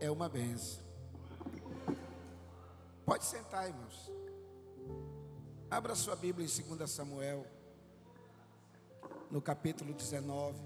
[0.00, 0.82] é uma benção.
[3.04, 4.10] Pode sentar, irmãos.
[5.70, 7.46] Abra sua Bíblia em 2 Samuel,
[9.30, 10.58] no capítulo 19.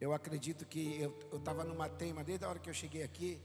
[0.00, 3.40] Eu acredito que eu estava numa teima desde a hora que eu cheguei aqui,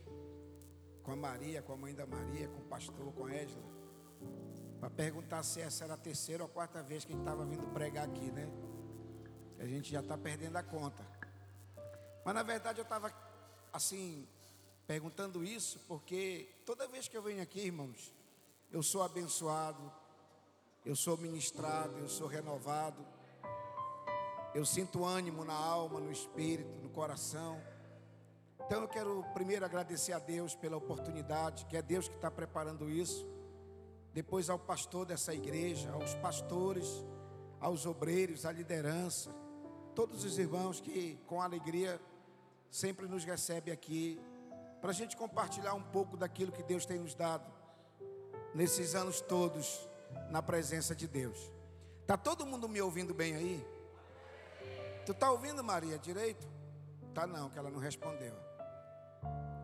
[1.04, 3.64] com a Maria, com a mãe da Maria, com o pastor, com a Égila,
[4.80, 7.46] para perguntar se essa era a terceira ou a quarta vez que a gente estava
[7.46, 8.50] vindo pregar aqui, né?
[9.60, 11.06] A gente já está perdendo a conta.
[12.26, 13.27] Mas na verdade eu estava
[13.78, 14.28] assim,
[14.86, 18.14] perguntando isso, porque toda vez que eu venho aqui, irmãos,
[18.72, 19.92] eu sou abençoado,
[20.84, 23.06] eu sou ministrado, eu sou renovado,
[24.54, 27.62] eu sinto ânimo na alma, no espírito, no coração.
[28.66, 32.90] Então eu quero primeiro agradecer a Deus pela oportunidade, que é Deus que está preparando
[32.90, 33.26] isso.
[34.14, 37.06] Depois ao pastor dessa igreja, aos pastores,
[37.60, 39.30] aos obreiros, à liderança,
[39.94, 42.02] todos os irmãos que com alegria
[42.70, 44.20] sempre nos recebem aqui,
[44.82, 47.52] para a gente compartilhar um pouco daquilo que Deus tem nos dado
[48.54, 49.88] nesses anos todos
[50.30, 51.52] na presença de Deus.
[52.06, 53.68] Tá todo mundo me ouvindo bem aí?
[55.06, 56.48] Tu tá ouvindo Maria direito?
[57.14, 58.34] Tá não, que ela não respondeu.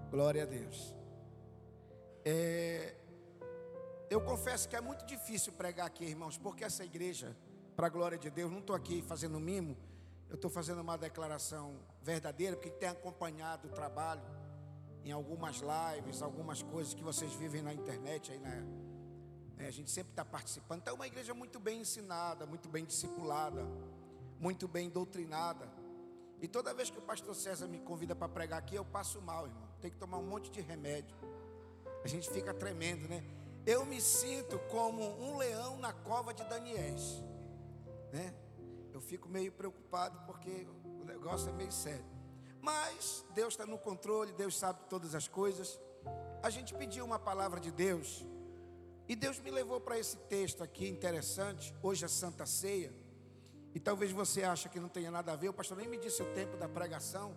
[0.09, 0.93] Glória a Deus.
[2.25, 2.95] É,
[4.09, 7.35] eu confesso que é muito difícil pregar aqui, irmãos, porque essa igreja,
[7.75, 9.77] para a glória de Deus, não estou aqui fazendo mimo,
[10.33, 14.23] eu estou fazendo uma declaração verdadeira, porque tem acompanhado o trabalho
[15.05, 18.65] em algumas lives, algumas coisas que vocês vivem na internet aí né,
[19.59, 20.79] a gente sempre está participando.
[20.79, 23.63] Então é uma igreja muito bem ensinada, muito bem discipulada,
[24.39, 25.69] muito bem doutrinada.
[26.41, 29.45] E toda vez que o pastor César me convida para pregar aqui, eu passo mal,
[29.45, 29.69] irmão.
[29.81, 31.15] Tem que tomar um monte de remédio.
[32.03, 33.23] A gente fica tremendo, né?
[33.67, 37.23] Eu me sinto como um leão na cova de Daniels,
[38.11, 38.33] né?
[38.93, 40.67] Eu fico meio preocupado porque
[41.01, 42.05] o negócio é meio sério.
[42.61, 45.79] Mas Deus está no controle, Deus sabe todas as coisas.
[46.41, 48.25] A gente pediu uma palavra de Deus
[49.07, 52.93] e Deus me levou para esse texto aqui interessante, hoje é Santa Ceia.
[53.75, 56.21] E talvez você ache que não tenha nada a ver, o pastor nem me disse
[56.21, 57.35] o tempo da pregação.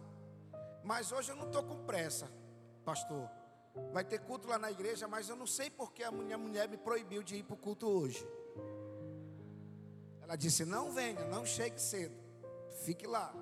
[0.84, 2.30] Mas hoje eu não estou com pressa,
[2.84, 3.28] pastor.
[3.92, 6.76] Vai ter culto lá na igreja, mas eu não sei porque a minha mulher me
[6.76, 8.24] proibiu de ir para o culto hoje.
[10.26, 12.14] Ela disse: Não venha, não chegue cedo,
[12.84, 13.32] fique lá.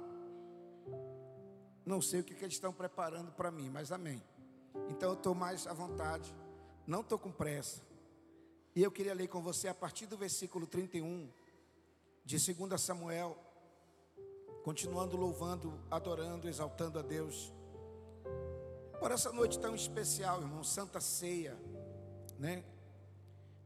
[1.85, 4.23] Não sei o que, que eles estão preparando para mim, mas amém.
[4.91, 6.35] Então eu estou mais à vontade,
[6.87, 7.83] não estou com pressa.
[8.77, 11.31] E eu queria ler com você a partir do versículo 31
[12.25, 13.37] de 2 Samuel,
[14.63, 17.53] continuando louvando, adorando, exaltando a Deus.
[18.99, 21.59] Por essa noite tão especial, irmão, Santa Ceia,
[22.39, 22.65] né?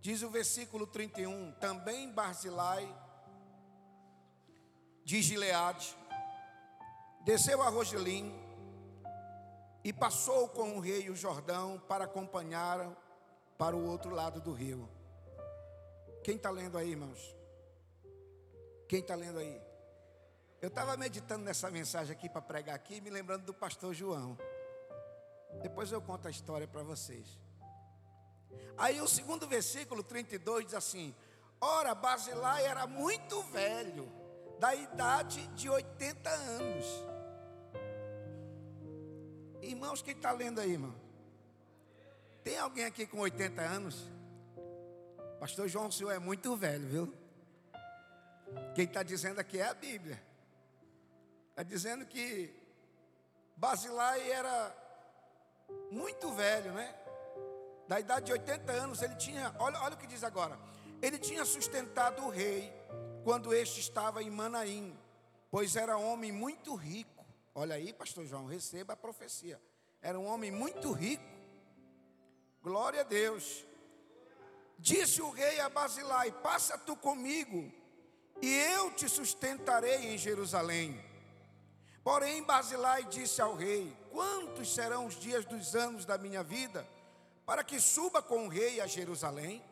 [0.01, 3.08] Diz o versículo 31: Também Barzilai
[5.09, 5.97] de Gileade
[7.25, 8.31] desceu a Rogelim
[9.83, 12.95] e passou com o rei o Jordão para acompanhar
[13.57, 14.87] para o outro lado do rio.
[16.23, 17.35] Quem está lendo aí, irmãos?
[18.87, 19.59] Quem está lendo aí?
[20.61, 24.37] Eu estava meditando nessa mensagem aqui para pregar aqui, me lembrando do pastor João.
[25.63, 27.27] Depois eu conto a história para vocês.
[28.77, 31.15] Aí o segundo versículo 32 diz assim:
[31.59, 34.18] Ora, Basilai era muito velho,
[34.59, 36.87] da idade de 80 anos.
[39.63, 40.95] Irmãos, quem está lendo aí, irmão?
[42.43, 44.11] Tem alguém aqui com 80 anos?
[45.39, 47.15] Pastor João, o senhor é muito velho, viu?
[48.75, 50.21] Quem está dizendo aqui é a Bíblia.
[51.51, 52.53] Está dizendo que
[53.57, 54.75] Basilai era
[55.91, 56.95] muito velho, né?
[57.87, 60.59] Da idade de 80 anos, ele tinha, olha, olha o que diz agora.
[61.01, 62.73] Ele tinha sustentado o rei
[63.25, 64.97] quando este estava em Manaim,
[65.51, 67.25] pois era homem muito rico.
[67.55, 69.61] Olha aí, pastor João, receba a profecia.
[70.01, 71.25] Era um homem muito rico.
[72.63, 73.65] Glória a Deus.
[74.79, 77.73] Disse o rei a Basilai: Passa tu comigo,
[78.41, 81.05] e eu te sustentarei em Jerusalém.
[82.05, 86.89] Porém, Basilai disse ao rei: Quantos serão os dias dos anos da minha vida,
[87.45, 89.63] para que suba com o rei a Jerusalém?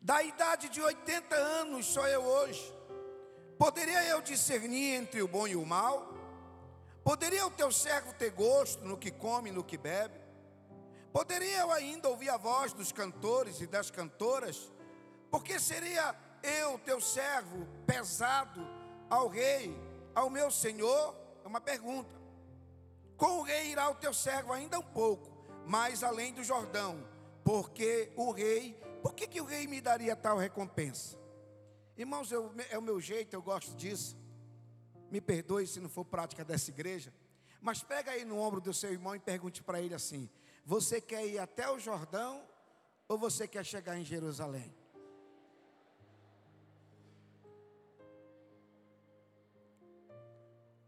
[0.00, 2.74] Da idade de 80 anos sou eu hoje.
[3.58, 6.14] Poderia eu discernir entre o bom e o mal?
[7.02, 10.18] Poderia o teu servo ter gosto no que come e no que bebe?
[11.12, 14.70] Poderia eu ainda ouvir a voz dos cantores e das cantoras?
[15.30, 18.60] Porque seria eu, teu servo, pesado
[19.08, 19.74] ao rei,
[20.14, 21.16] ao meu senhor?
[21.44, 22.14] É uma pergunta.
[23.16, 25.30] Com o rei irá o teu servo ainda um pouco,
[25.66, 27.02] mais além do Jordão,
[27.42, 31.16] porque o rei, por que, que o rei me daria tal recompensa?
[31.96, 34.16] Irmãos, eu, é o meu jeito, eu gosto disso.
[35.12, 37.14] Me perdoe se não for prática dessa igreja.
[37.60, 40.28] Mas pega aí no ombro do seu irmão e pergunte para ele assim:
[40.64, 42.44] Você quer ir até o Jordão
[43.06, 44.74] ou você quer chegar em Jerusalém?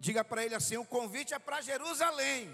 [0.00, 2.52] Diga para ele assim: o convite é para Jerusalém.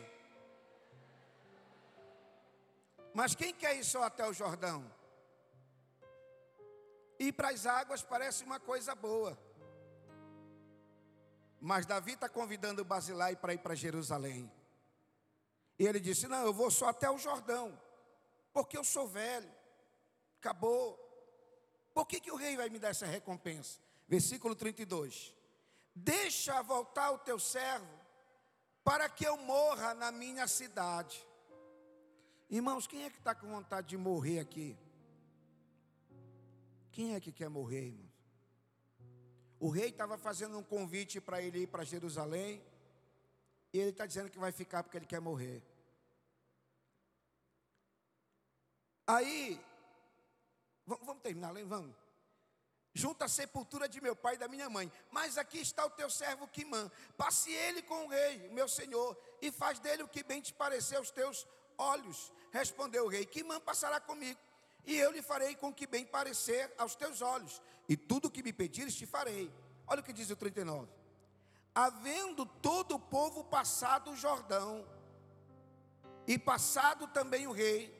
[3.14, 4.93] Mas quem quer ir só até o Jordão?
[7.24, 9.38] Ir para as águas parece uma coisa boa.
[11.58, 14.52] Mas Davi está convidando Basilai para ir para Jerusalém.
[15.78, 17.80] E ele disse: Não, eu vou só até o Jordão,
[18.52, 19.50] porque eu sou velho.
[20.38, 21.00] Acabou.
[21.94, 23.78] Por que, que o rei vai me dar essa recompensa?
[24.06, 25.34] Versículo 32.
[25.94, 27.88] Deixa voltar o teu servo,
[28.82, 31.26] para que eu morra na minha cidade.
[32.50, 34.76] Irmãos, quem é que está com vontade de morrer aqui?
[36.94, 38.14] Quem é que quer morrer, irmãos?
[39.58, 42.64] O rei estava fazendo um convite para ele ir para Jerusalém,
[43.72, 45.60] e ele está dizendo que vai ficar porque ele quer morrer.
[49.08, 49.60] Aí,
[50.86, 51.96] vamos terminar, vamos.
[52.92, 54.90] Junto à sepultura de meu pai e da minha mãe.
[55.10, 56.88] Mas aqui está o teu servo Quimã.
[57.16, 60.94] Passe ele com o rei, meu senhor, e faz dele o que bem te parecer
[60.94, 61.44] aos teus
[61.76, 62.32] olhos.
[62.52, 64.38] Respondeu o rei: Quimã passará comigo,
[64.86, 68.42] e eu lhe farei com que bem parecer aos teus olhos e tudo o que
[68.42, 69.52] me pedires te farei.
[69.86, 70.90] Olha o que diz o 39.
[71.74, 74.86] Havendo todo o povo passado o Jordão,
[76.26, 77.92] e passado também o rei,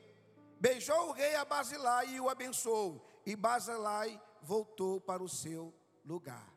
[0.59, 5.73] beijou o rei a Basilai e o abençoou, e Basilai voltou para o seu
[6.03, 6.53] lugar.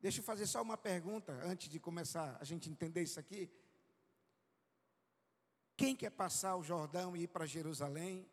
[0.00, 3.50] Deixa eu fazer só uma pergunta antes de começar a gente entender isso aqui.
[5.76, 8.26] Quem quer passar o Jordão e ir para Jerusalém?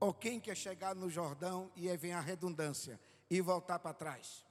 [0.00, 4.46] Ou quem quer chegar no Jordão e aí vem a redundância e voltar para trás?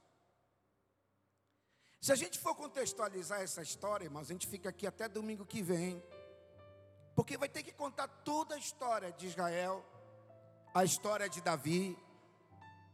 [2.00, 5.62] Se a gente for contextualizar essa história, irmãos, a gente fica aqui até domingo que
[5.62, 6.00] vem,
[7.16, 9.84] porque vai ter que contar toda a história de Israel,
[10.72, 11.98] a história de Davi,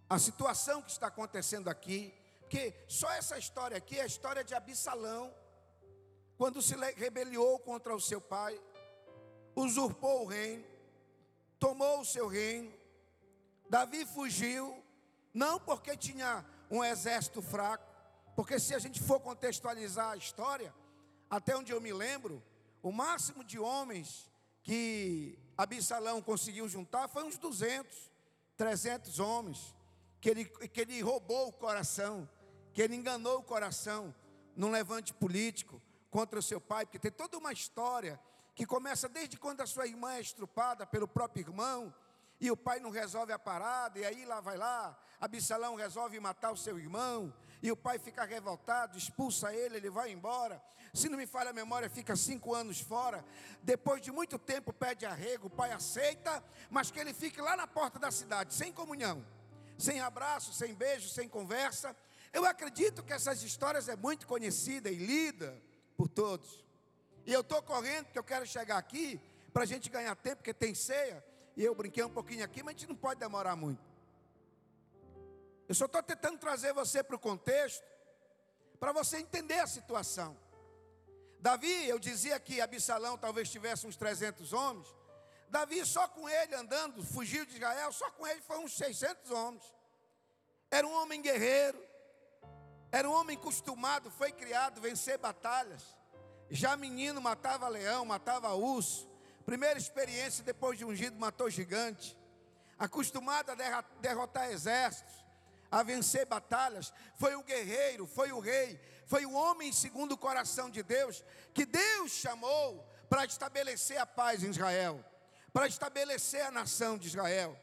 [0.08, 4.54] a situação que está acontecendo aqui, porque só essa história aqui é a história de
[4.54, 5.34] Absalão,
[6.36, 8.60] quando se rebeliou contra o seu pai,
[9.54, 10.64] usurpou o reino,
[11.58, 12.72] tomou o seu reino.
[13.70, 14.82] Davi fugiu,
[15.32, 17.84] não porque tinha um exército fraco,
[18.34, 20.74] porque se a gente for contextualizar a história,
[21.30, 22.42] até onde eu me lembro,
[22.82, 24.30] o máximo de homens
[24.62, 28.10] que Absalão conseguiu juntar foi uns 200,
[28.56, 29.74] 300 homens,
[30.20, 32.28] que ele, que ele roubou o coração,
[32.72, 34.12] que ele enganou o coração
[34.56, 35.80] num levante político
[36.14, 38.20] contra o seu pai, porque tem toda uma história
[38.54, 41.92] que começa desde quando a sua irmã é estrupada pelo próprio irmão,
[42.40, 46.52] e o pai não resolve a parada, e aí lá vai lá, Absalão resolve matar
[46.52, 50.62] o seu irmão, e o pai fica revoltado, expulsa ele, ele vai embora.
[50.92, 53.24] Se não me falha a memória, fica cinco anos fora.
[53.60, 57.66] Depois de muito tempo pede arrego, o pai aceita, mas que ele fique lá na
[57.66, 59.26] porta da cidade, sem comunhão,
[59.76, 61.96] sem abraço, sem beijo, sem conversa.
[62.32, 65.60] Eu acredito que essas histórias é muito conhecida e lida
[65.96, 66.64] por todos.
[67.26, 69.20] E eu estou correndo, porque eu quero chegar aqui,
[69.52, 71.24] para a gente ganhar tempo, porque tem ceia.
[71.56, 73.82] E eu brinquei um pouquinho aqui, mas a gente não pode demorar muito.
[75.68, 77.84] Eu só estou tentando trazer você para o contexto,
[78.78, 80.36] para você entender a situação.
[81.40, 84.86] Davi, eu dizia que Absalão talvez tivesse uns 300 homens.
[85.48, 89.62] Davi, só com ele andando, fugiu de Israel, só com ele foi uns 600 homens.
[90.70, 91.80] Era um homem guerreiro,
[92.96, 95.82] era um homem acostumado, foi criado vencer batalhas.
[96.48, 99.10] Já menino matava leão, matava urso.
[99.44, 102.16] Primeira experiência depois de ungido matou gigante.
[102.78, 105.12] Acostumado a derrotar exércitos,
[105.72, 110.70] a vencer batalhas, foi o guerreiro, foi o rei, foi o homem segundo o coração
[110.70, 115.04] de Deus que Deus chamou para estabelecer a paz em Israel,
[115.52, 117.58] para estabelecer a nação de Israel,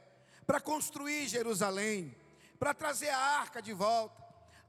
[0.45, 2.13] para construir Jerusalém,
[2.59, 4.20] para trazer a arca de volta.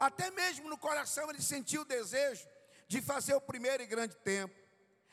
[0.02, 2.44] Até mesmo no coração ele sentiu o desejo
[2.88, 4.60] de fazer o primeiro e grande templo.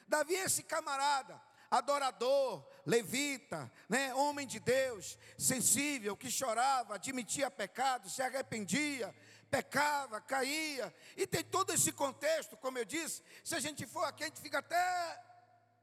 [0.07, 8.23] Davi, esse camarada, adorador, levita, né, homem de Deus, sensível, que chorava, admitia pecado, se
[8.23, 9.15] arrependia,
[9.51, 13.21] pecava, caía, e tem todo esse contexto, como eu disse.
[13.43, 15.23] Se a gente for aqui, a gente fica até.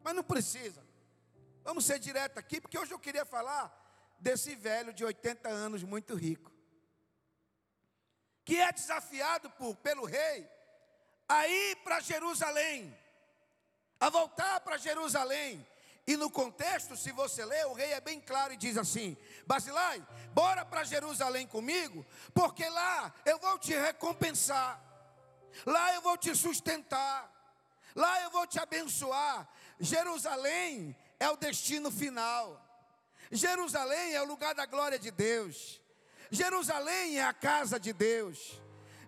[0.00, 0.84] Mas não precisa.
[1.62, 3.72] Vamos ser direto aqui, porque hoje eu queria falar
[4.18, 6.50] desse velho de 80 anos muito rico,
[8.46, 10.48] que é desafiado por, pelo rei
[11.28, 12.96] a ir para Jerusalém,
[13.98, 15.66] a voltar para Jerusalém.
[16.06, 20.00] E no contexto, se você ler, o rei é bem claro e diz assim: Basilai,
[20.32, 24.80] bora para Jerusalém comigo, porque lá eu vou te recompensar.
[25.64, 27.32] Lá eu vou te sustentar.
[27.96, 29.48] Lá eu vou te abençoar.
[29.80, 32.62] Jerusalém é o destino final.
[33.32, 35.80] Jerusalém é o lugar da glória de Deus.
[36.30, 38.60] Jerusalém é a casa de Deus.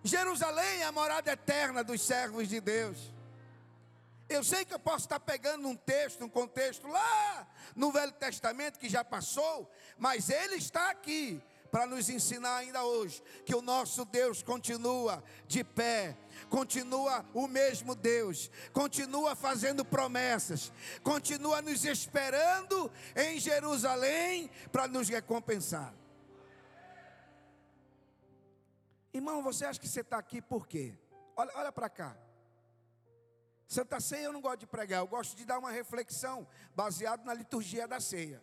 [0.03, 2.97] Jerusalém é a morada eterna dos servos de Deus.
[4.29, 8.77] Eu sei que eu posso estar pegando um texto, um contexto lá no Velho Testamento
[8.77, 14.05] que já passou, mas ele está aqui para nos ensinar ainda hoje que o nosso
[14.05, 16.15] Deus continua de pé,
[16.49, 20.71] continua o mesmo Deus, continua fazendo promessas,
[21.03, 25.93] continua nos esperando em Jerusalém para nos recompensar.
[29.13, 30.97] Irmão, você acha que você está aqui por quê?
[31.35, 32.17] Olha, olha para cá.
[33.67, 37.33] Santa Ceia eu não gosto de pregar, eu gosto de dar uma reflexão baseado na
[37.33, 38.41] liturgia da ceia.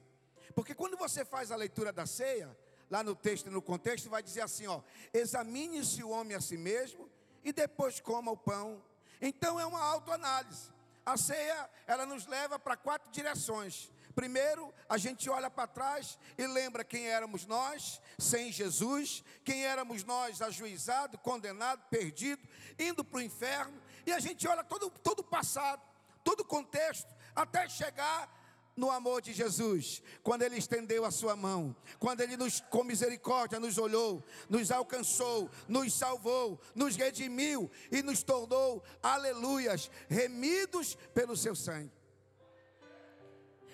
[0.55, 2.57] Porque quando você faz a leitura da ceia,
[2.89, 4.81] lá no texto e no contexto, vai dizer assim: ó,
[5.13, 7.11] examine-se o homem a si mesmo
[7.43, 8.83] e depois coma o pão.
[9.21, 10.71] Então é uma autoanálise.
[11.05, 13.91] A ceia, ela nos leva para quatro direções.
[14.17, 20.05] Primeiro, a gente olha para trás e lembra quem éramos nós, sem Jesus, quem éramos
[20.05, 22.43] nós, ajuizado, condenado, perdido,
[22.79, 25.83] indo para o inferno, e a gente olha todo, todo o passado,
[26.25, 28.35] todo o contexto, até chegar
[28.75, 33.61] no amor de Jesus, quando Ele estendeu a sua mão, quando Ele nos, com misericórdia
[33.61, 41.55] nos olhou, nos alcançou, nos salvou, nos redimiu e nos tornou, aleluias, remidos pelo seu
[41.55, 41.93] sangue.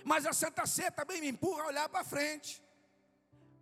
[0.04, 2.62] Mas a Santa Sé também me empurra a olhar para frente.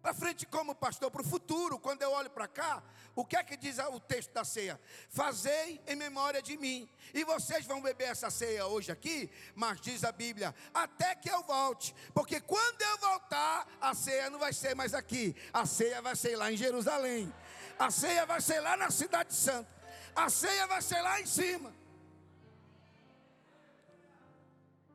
[0.02, 2.82] Para frente, como pastor, para o futuro, quando eu olho para cá,
[3.14, 4.80] o que é que diz o texto da ceia?
[5.10, 6.88] Fazei em memória de mim.
[7.12, 11.42] E vocês vão beber essa ceia hoje aqui, mas diz a Bíblia, até que eu
[11.42, 16.16] volte, porque quando eu voltar, a ceia não vai ser mais aqui, a ceia vai
[16.16, 17.30] ser lá em Jerusalém,
[17.78, 19.68] a ceia vai ser lá na Cidade Santa,
[20.16, 21.74] a ceia vai ser lá em cima.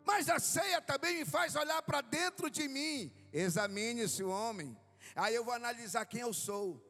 [0.06, 3.12] Mas a ceia também me faz olhar para dentro de mim.
[3.34, 4.78] Examine-se o homem.
[5.16, 6.82] Aí eu vou analisar quem eu sou.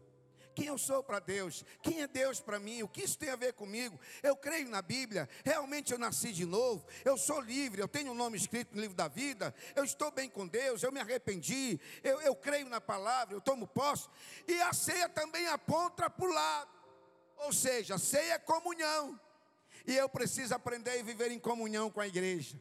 [0.53, 1.65] Quem eu sou para Deus?
[1.81, 2.81] Quem é Deus para mim?
[2.81, 3.99] O que isso tem a ver comigo?
[4.23, 8.15] Eu creio na Bíblia, realmente eu nasci de novo, eu sou livre, eu tenho um
[8.15, 12.21] nome escrito no livro da vida, eu estou bem com Deus, eu me arrependi, eu,
[12.21, 14.07] eu creio na palavra, eu tomo posse.
[14.47, 16.71] E a ceia também aponta para o lado,
[17.39, 19.19] ou seja, a ceia é comunhão.
[19.85, 22.57] E eu preciso aprender a viver em comunhão com a igreja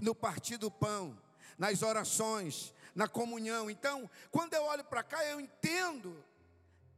[0.00, 1.20] no partir do pão,
[1.56, 3.70] nas orações, na comunhão.
[3.70, 6.24] Então, quando eu olho para cá, eu entendo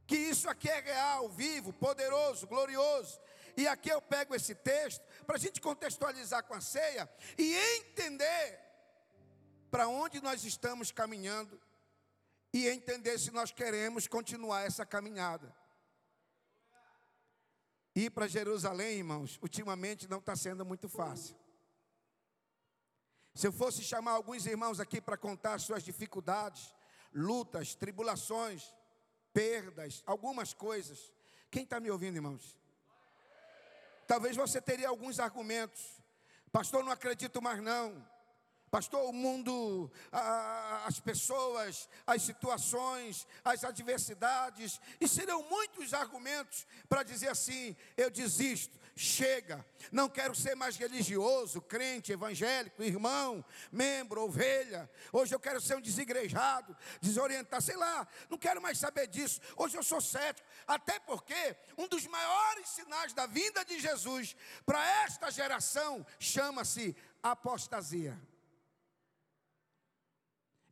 [0.07, 3.21] que isso aqui é real, vivo, poderoso, glorioso.
[3.57, 8.59] E aqui eu pego esse texto para a gente contextualizar com a ceia e entender
[9.71, 11.61] para onde nós estamos caminhando
[12.53, 15.55] e entender se nós queremos continuar essa caminhada.
[17.95, 21.37] Ir para Jerusalém, irmãos, ultimamente não está sendo muito fácil.
[23.41, 26.75] Se eu fosse chamar alguns irmãos aqui para contar suas dificuldades,
[27.11, 28.63] lutas, tribulações,
[29.33, 31.11] perdas, algumas coisas,
[31.51, 32.59] quem está me ouvindo, irmãos?
[34.07, 35.83] Talvez você teria alguns argumentos.
[36.53, 38.07] Pastor, não acredito mais não.
[38.71, 39.91] Pastor, o mundo,
[40.85, 48.79] as pessoas, as situações, as adversidades, e seriam muitos argumentos para dizer assim: eu desisto,
[49.01, 53.43] chega, não quero ser mais religioso, crente, evangélico, irmão,
[53.73, 54.91] membro, ovelha.
[55.11, 59.41] Hoje eu quero ser um desigrejado, desorientado, sei lá, não quero mais saber disso.
[59.57, 64.87] Hoje eu sou cético, até porque um dos maiores sinais da vinda de Jesus para
[65.05, 68.21] esta geração chama-se apostasia.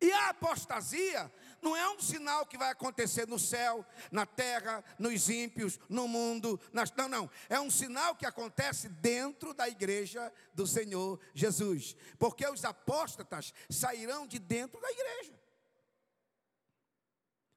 [0.01, 5.29] E a apostasia não é um sinal que vai acontecer no céu, na terra, nos
[5.29, 6.61] ímpios, no mundo.
[6.73, 6.93] Nas...
[6.93, 7.31] Não, não.
[7.49, 11.97] É um sinal que acontece dentro da igreja do Senhor Jesus.
[12.19, 15.33] Porque os apóstatas sairão de dentro da igreja.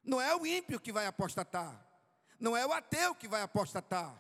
[0.04, 1.86] Não é o ímpio que vai apostatar.
[2.40, 4.20] Não é o ateu que vai apostatar.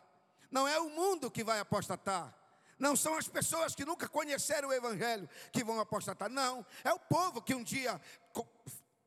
[0.51, 2.37] Não é o mundo que vai apostatar.
[2.81, 6.29] Não são as pessoas que nunca conheceram o Evangelho que vão apostatar.
[6.29, 6.65] Não.
[6.83, 8.01] É o povo que um dia,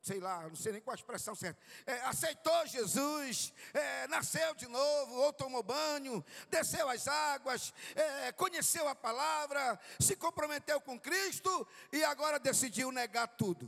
[0.05, 4.67] sei lá, não sei nem qual a expressão certa, é, aceitou Jesus, é, nasceu de
[4.67, 11.67] novo, ou tomou banho, desceu as águas, é, conheceu a palavra, se comprometeu com Cristo
[11.91, 13.67] e agora decidiu negar tudo.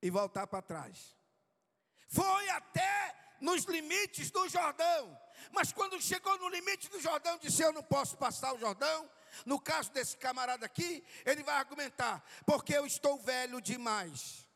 [0.00, 1.14] E voltar para trás.
[2.08, 7.72] Foi até nos limites do Jordão mas quando chegou no limite do Jordão, disse: Eu
[7.72, 9.10] não posso passar o Jordão.
[9.44, 14.46] No caso desse camarada aqui, ele vai argumentar: Porque eu estou velho demais.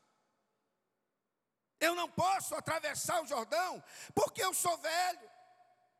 [1.79, 3.83] Eu não posso atravessar o Jordão,
[4.15, 5.36] porque eu sou velho.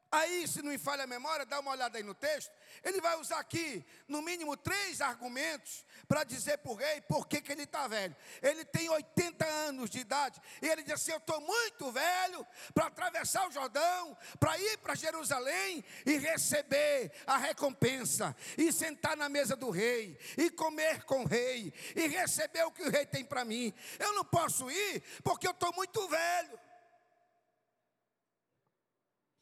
[0.09, 2.51] Aí, se não me falha a memória, dá uma olhada aí no texto.
[2.81, 7.41] Ele vai usar aqui, no mínimo, três argumentos para dizer para o rei por que,
[7.41, 8.15] que ele está velho.
[8.41, 10.39] Ele tem 80 anos de idade.
[10.61, 14.95] E ele diz assim: Eu estou muito velho para atravessar o Jordão, para ir para
[14.95, 21.27] Jerusalém e receber a recompensa, e sentar na mesa do rei, e comer com o
[21.27, 23.73] rei, e receber o que o rei tem para mim.
[23.99, 26.66] Eu não posso ir porque eu estou muito velho.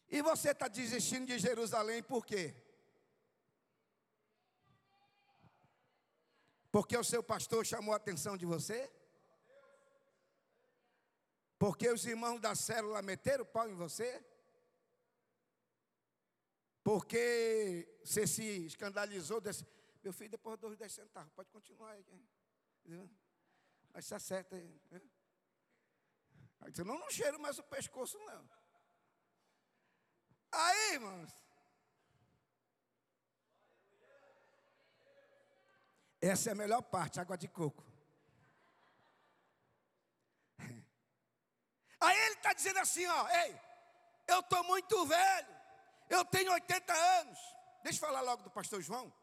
[0.10, 2.56] E você está desistindo de Jerusalém por quê?
[6.72, 8.92] Porque o seu pastor chamou a atenção de você?
[11.58, 14.24] Porque os irmãos da célula meteram o pau em você?
[16.84, 19.66] Porque você se escandalizou desse.
[20.04, 22.06] Meu filho, depois dos 10 centavos, pode continuar aí.
[23.92, 24.82] Mas está certo aí.
[26.60, 28.50] Aí não, não cheiro mais o pescoço, não.
[30.56, 31.30] Aí, irmãos.
[36.22, 37.84] Essa é a melhor parte, água de coco.
[42.00, 43.60] Aí ele está dizendo assim, ó, ei,
[44.28, 45.56] eu estou muito velho,
[46.10, 47.38] eu tenho 80 anos.
[47.84, 49.14] Deixa eu falar logo do pastor João.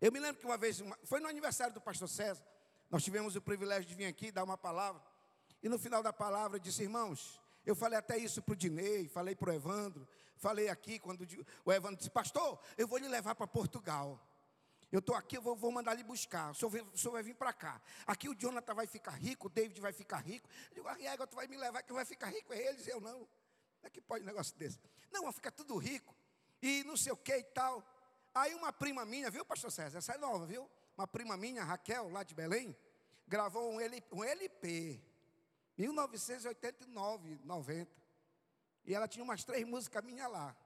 [0.00, 2.44] Eu me lembro que uma vez, foi no aniversário do pastor César,
[2.90, 5.02] nós tivemos o privilégio de vir aqui dar uma palavra.
[5.62, 9.36] E no final da palavra disse, irmãos, eu falei até isso para o Dinei, falei
[9.36, 11.28] para o Evandro, falei aqui quando
[11.66, 14.18] o Evandro disse, pastor, eu vou lhe levar para Portugal.
[14.90, 16.52] Eu estou aqui, eu vou, vou, mandar lhe buscar.
[16.52, 17.78] O senhor, o senhor vai vir para cá.
[18.06, 20.48] Aqui o Jonathan vai ficar rico, o David vai ficar rico.
[20.70, 23.18] Eu digo, Arriaga, tu vai me levar, que vai ficar rico é eles, eu não.
[23.18, 23.28] Como
[23.82, 24.78] é que pode um negócio desse?
[25.12, 26.14] Não, vai ficar tudo rico.
[26.62, 27.86] E não sei o que e tal.
[28.34, 29.98] Aí uma prima minha, viu, pastor César?
[29.98, 30.66] Essa é nova, viu?
[30.96, 32.74] Uma prima minha, Raquel, lá de Belém,
[33.26, 33.78] gravou um
[34.24, 35.02] LP.
[35.78, 37.90] Um LP 1989, 90.
[38.84, 40.56] E ela tinha umas três músicas minhas lá.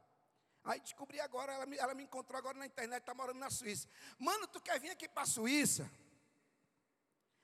[0.65, 3.89] Aí descobri agora, ela me, ela me encontrou agora na internet, está morando na Suíça.
[4.19, 5.91] Mano, tu quer vir aqui para a Suíça?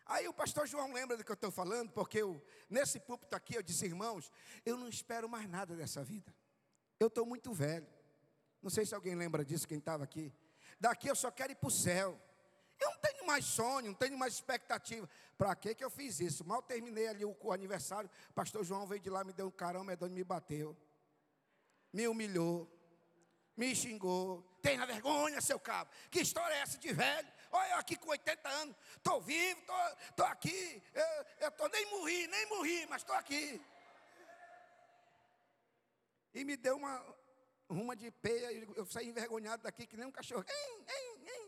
[0.06, 3.56] Aí o pastor João lembra do que eu estou falando, porque eu, nesse púlpito aqui
[3.56, 4.30] eu disse, irmãos,
[4.64, 6.34] eu não espero mais nada dessa vida.
[6.98, 7.86] Eu estou muito velho.
[8.62, 10.32] Não sei se alguém lembra disso, quem estava aqui.
[10.80, 12.18] Daqui eu só quero ir para o céu.
[12.80, 15.08] Eu não tenho mais sonho, não tenho mais expectativa.
[15.36, 16.44] Para que que eu fiz isso?
[16.44, 19.84] Mal terminei ali o, o aniversário, pastor João veio de lá, me deu um carão
[19.84, 20.76] medonho, me bateu.
[21.92, 22.70] Me humilhou.
[23.56, 24.44] Me xingou.
[24.62, 25.90] Tenha vergonha, seu cabo.
[26.10, 27.28] Que história é essa de velho?
[27.50, 29.60] Olha, eu aqui com 80 anos, estou vivo,
[30.10, 30.82] estou aqui.
[31.40, 33.60] Eu estou nem morri, nem morri, mas estou aqui.
[36.34, 37.16] E me deu uma
[37.68, 40.44] ruma de peia, eu saí envergonhado daqui que nem um cachorro.
[40.48, 41.47] Hein, hein,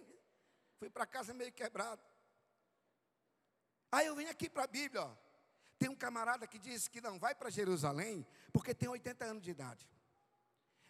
[0.81, 2.03] Fui para casa meio quebrado.
[3.93, 5.15] Aí eu venho aqui para a Bíblia, ó.
[5.79, 9.51] Tem um camarada que diz que não vai para Jerusalém porque tem 80 anos de
[9.51, 9.87] idade.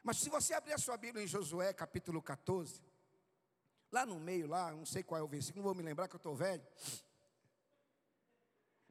[0.01, 2.81] Mas se você abrir a sua Bíblia em Josué, capítulo 14,
[3.91, 6.15] lá no meio, lá, não sei qual é o versículo, não vou me lembrar que
[6.15, 6.65] eu estou velho.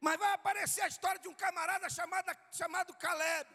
[0.01, 3.49] Mas vai aparecer a história de um camarada chamado, chamado Caleb,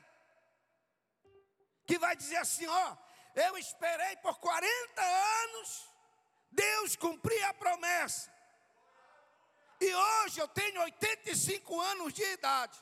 [1.87, 2.96] que vai dizer assim: ó,
[3.35, 5.93] eu esperei por 40 anos
[6.55, 8.33] Deus cumpria a promessa.
[9.81, 12.79] E hoje eu tenho 85 anos de idade.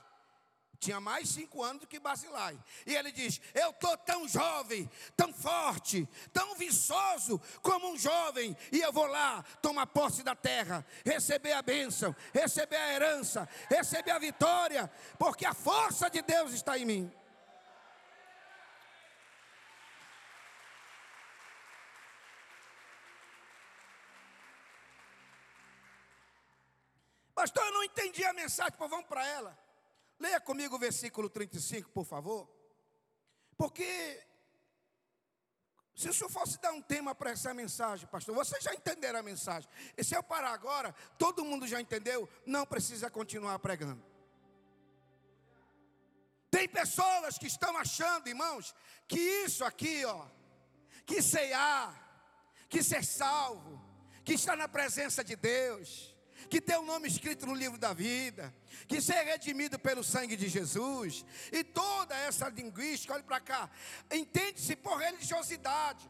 [0.79, 2.59] Tinha mais cinco anos do que Basilai.
[2.85, 8.57] E ele diz: Eu estou tão jovem, tão forte, tão viçoso como um jovem.
[8.73, 14.11] E eu vou lá tomar posse da terra, receber a bênção, receber a herança, receber
[14.11, 17.22] a vitória, porque a força de Deus está em mim.
[27.43, 29.59] Pastor, eu não entendi a mensagem, pois vamos para ela.
[30.17, 32.49] Leia comigo o versículo 35, por favor.
[33.57, 34.25] Porque
[35.93, 39.25] se o senhor fosse dar um tema para essa mensagem, pastor, vocês já entenderam a
[39.25, 39.69] mensagem.
[39.97, 44.05] E se eu parar agora, todo mundo já entendeu, não precisa continuar pregando.
[46.49, 48.73] Tem pessoas que estão achando, irmãos,
[49.09, 50.29] que isso aqui, ó,
[51.05, 51.93] que ceiar,
[52.69, 53.85] que ser salvo,
[54.25, 56.12] que estar na presença de Deus,
[56.53, 58.55] que tem o nome escrito no livro da vida,
[58.87, 63.71] que ser redimido pelo sangue de Jesus, e toda essa linguística, olhe para cá,
[64.11, 66.07] entende-se por religiosidade,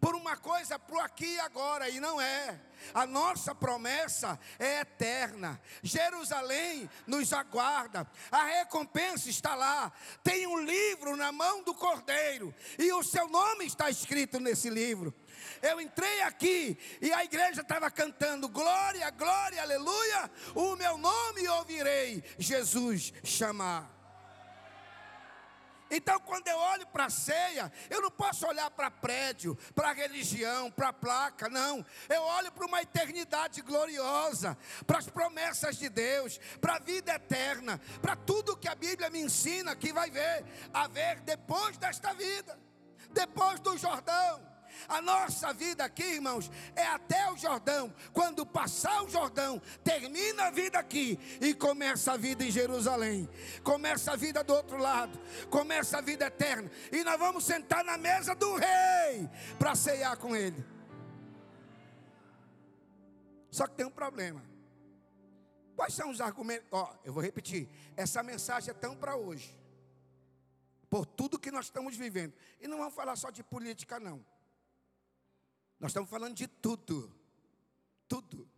[0.00, 2.60] por uma coisa para o aqui e agora, e não é.
[2.92, 5.60] A nossa promessa é eterna.
[5.80, 8.04] Jerusalém nos aguarda.
[8.32, 9.92] A recompensa está lá.
[10.24, 15.14] Tem um livro na mão do Cordeiro, e o seu nome está escrito nesse livro.
[15.62, 20.30] Eu entrei aqui e a igreja estava cantando: Glória, glória, aleluia.
[20.54, 23.94] O meu nome ouvirei Jesus chamar.
[25.90, 30.70] Então, quando eu olho para a ceia, eu não posso olhar para prédio, para religião,
[30.70, 31.84] para placa, não.
[32.08, 37.80] Eu olho para uma eternidade gloriosa, para as promessas de Deus, para a vida eterna,
[38.00, 42.58] para tudo que a Bíblia me ensina que vai ver, haver depois desta vida,
[43.12, 44.53] depois do Jordão.
[44.88, 47.92] A nossa vida aqui, irmãos, é até o Jordão.
[48.12, 53.28] Quando passar o Jordão, termina a vida aqui e começa a vida em Jerusalém.
[53.62, 55.18] Começa a vida do outro lado.
[55.50, 56.70] Começa a vida eterna.
[56.92, 60.64] E nós vamos sentar na mesa do rei para ceiar com ele.
[63.50, 64.42] Só que tem um problema.
[65.76, 66.66] Quais são os argumentos?
[66.70, 67.68] Ó, eu vou repetir.
[67.96, 69.56] Essa mensagem é tão para hoje.
[70.88, 72.32] Por tudo que nós estamos vivendo.
[72.60, 74.24] E não vamos falar só de política, não.
[75.78, 77.14] Nós estamos falando de tudo.
[78.08, 78.48] Tudo.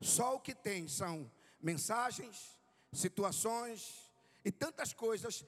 [0.00, 2.58] Só o que tem são mensagens,
[2.92, 4.10] situações
[4.44, 5.44] e tantas coisas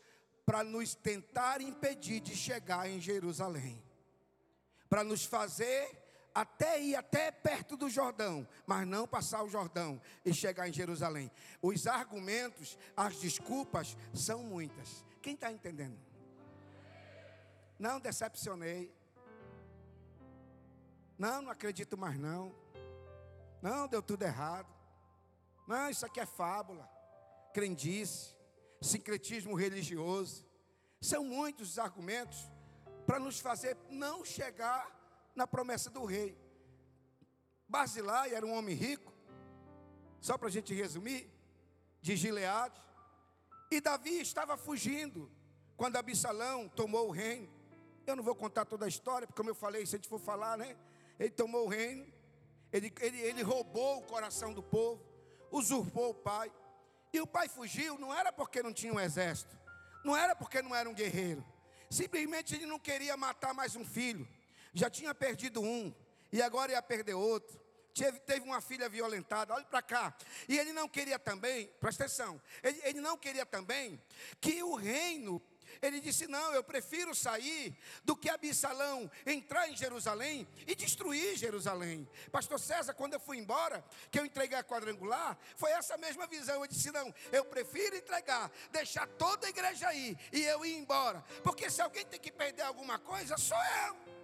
[0.46, 3.82] para nos tentar impedir de chegar em Jerusalém.
[4.88, 6.04] Para nos fazer
[6.34, 11.30] até ir até perto do Jordão, mas não passar o Jordão e chegar em Jerusalém.
[11.62, 15.04] Os argumentos, as desculpas são muitas.
[15.22, 15.98] Quem está entendendo?
[17.78, 18.93] Não decepcionei.
[21.18, 22.54] Não, não acredito mais não.
[23.62, 24.72] Não, deu tudo errado.
[25.66, 26.88] Não, isso aqui é fábula,
[27.52, 28.34] crendice,
[28.82, 30.44] sincretismo religioso.
[31.00, 32.50] São muitos os argumentos
[33.06, 34.90] para nos fazer não chegar
[35.34, 36.38] na promessa do rei.
[37.68, 39.12] Basilai era um homem rico,
[40.20, 41.30] só para a gente resumir,
[42.00, 42.80] de Gileade.
[43.70, 45.30] E Davi estava fugindo
[45.76, 47.52] quando Absalão tomou o reino.
[48.06, 50.20] Eu não vou contar toda a história, porque como eu falei, se a gente for
[50.20, 50.76] falar, né?
[51.18, 52.06] Ele tomou o reino,
[52.72, 55.02] ele, ele, ele roubou o coração do povo,
[55.50, 56.52] usurpou o pai.
[57.12, 59.56] E o pai fugiu, não era porque não tinha um exército,
[60.04, 61.44] não era porque não era um guerreiro,
[61.88, 64.28] simplesmente ele não queria matar mais um filho,
[64.72, 65.94] já tinha perdido um,
[66.32, 67.62] e agora ia perder outro.
[68.26, 70.12] Teve, uma filha violentada, olha para cá.
[70.48, 74.02] E ele não queria também, presta atenção, ele, ele não queria também
[74.40, 75.40] que o reino
[75.86, 82.08] ele disse: Não, eu prefiro sair do que Absalão entrar em Jerusalém e destruir Jerusalém.
[82.30, 86.62] Pastor César, quando eu fui embora, que eu entreguei a quadrangular, foi essa mesma visão.
[86.62, 91.24] Eu disse: Não, eu prefiro entregar, deixar toda a igreja aí e eu ir embora.
[91.42, 94.14] Porque se alguém tem que perder alguma coisa, sou eu.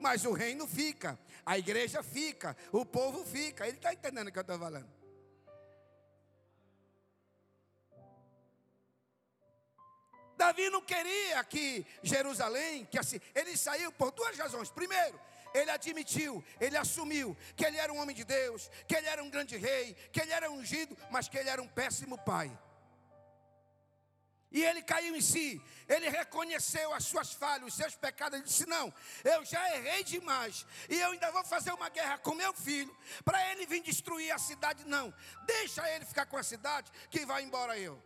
[0.00, 3.66] Mas o reino fica, a igreja fica, o povo fica.
[3.66, 4.93] Ele está entendendo o que eu estou falando.
[10.44, 14.70] Davi não queria que Jerusalém, que assim, ele saiu por duas razões.
[14.70, 15.18] Primeiro,
[15.54, 19.30] ele admitiu, ele assumiu que ele era um homem de Deus, que ele era um
[19.30, 22.50] grande rei, que ele era ungido, mas que ele era um péssimo pai.
[24.52, 28.38] E ele caiu em si, ele reconheceu as suas falhas, os seus pecados.
[28.38, 28.92] Ele disse: Não,
[29.24, 33.50] eu já errei demais, e eu ainda vou fazer uma guerra com meu filho, para
[33.50, 34.84] ele vir destruir a cidade.
[34.84, 35.12] Não,
[35.46, 38.00] deixa ele ficar com a cidade, que vai embora eu.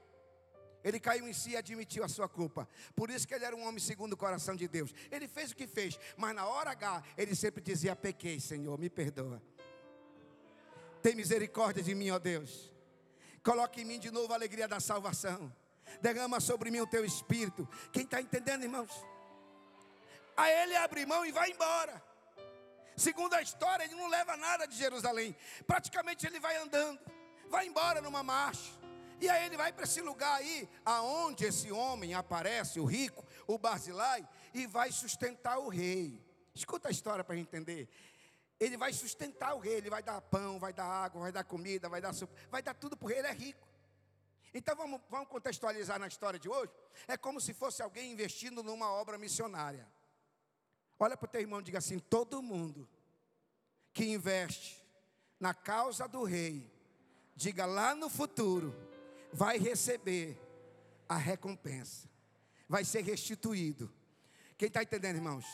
[0.84, 2.68] Ele caiu em si e admitiu a sua culpa.
[2.94, 4.94] Por isso que ele era um homem segundo o coração de Deus.
[5.10, 8.88] Ele fez o que fez, mas na hora H, ele sempre dizia: Pequei, Senhor, me
[8.88, 9.42] perdoa.
[11.02, 12.72] Tem misericórdia de mim, ó Deus.
[13.42, 15.52] Coloque em mim de novo a alegria da salvação.
[16.00, 17.68] Derrama sobre mim o teu espírito.
[17.92, 18.90] Quem está entendendo, irmãos?
[20.36, 22.02] Aí ele abre mão e vai embora.
[22.96, 25.34] Segundo a história, ele não leva nada de Jerusalém.
[25.66, 27.00] Praticamente ele vai andando,
[27.48, 28.77] vai embora numa marcha.
[29.20, 33.58] E aí ele vai para esse lugar aí, aonde esse homem aparece, o rico, o
[33.58, 36.24] Barzilai, e vai sustentar o rei.
[36.54, 37.88] Escuta a história para entender.
[38.60, 41.88] Ele vai sustentar o rei, ele vai dar pão, vai dar água, vai dar comida,
[41.88, 43.68] vai dar sopa, vai dar tudo para o rei, ele é rico.
[44.52, 46.72] Então vamos, vamos contextualizar na história de hoje.
[47.06, 49.86] É como se fosse alguém investindo numa obra missionária.
[50.98, 52.88] Olha para o teu irmão e diga assim: todo mundo
[53.92, 54.84] que investe
[55.38, 56.72] na causa do rei,
[57.36, 58.74] diga lá no futuro,
[59.32, 60.38] vai receber
[61.08, 62.08] a recompensa,
[62.68, 63.92] vai ser restituído.
[64.56, 65.46] Quem está entendendo, irmãos?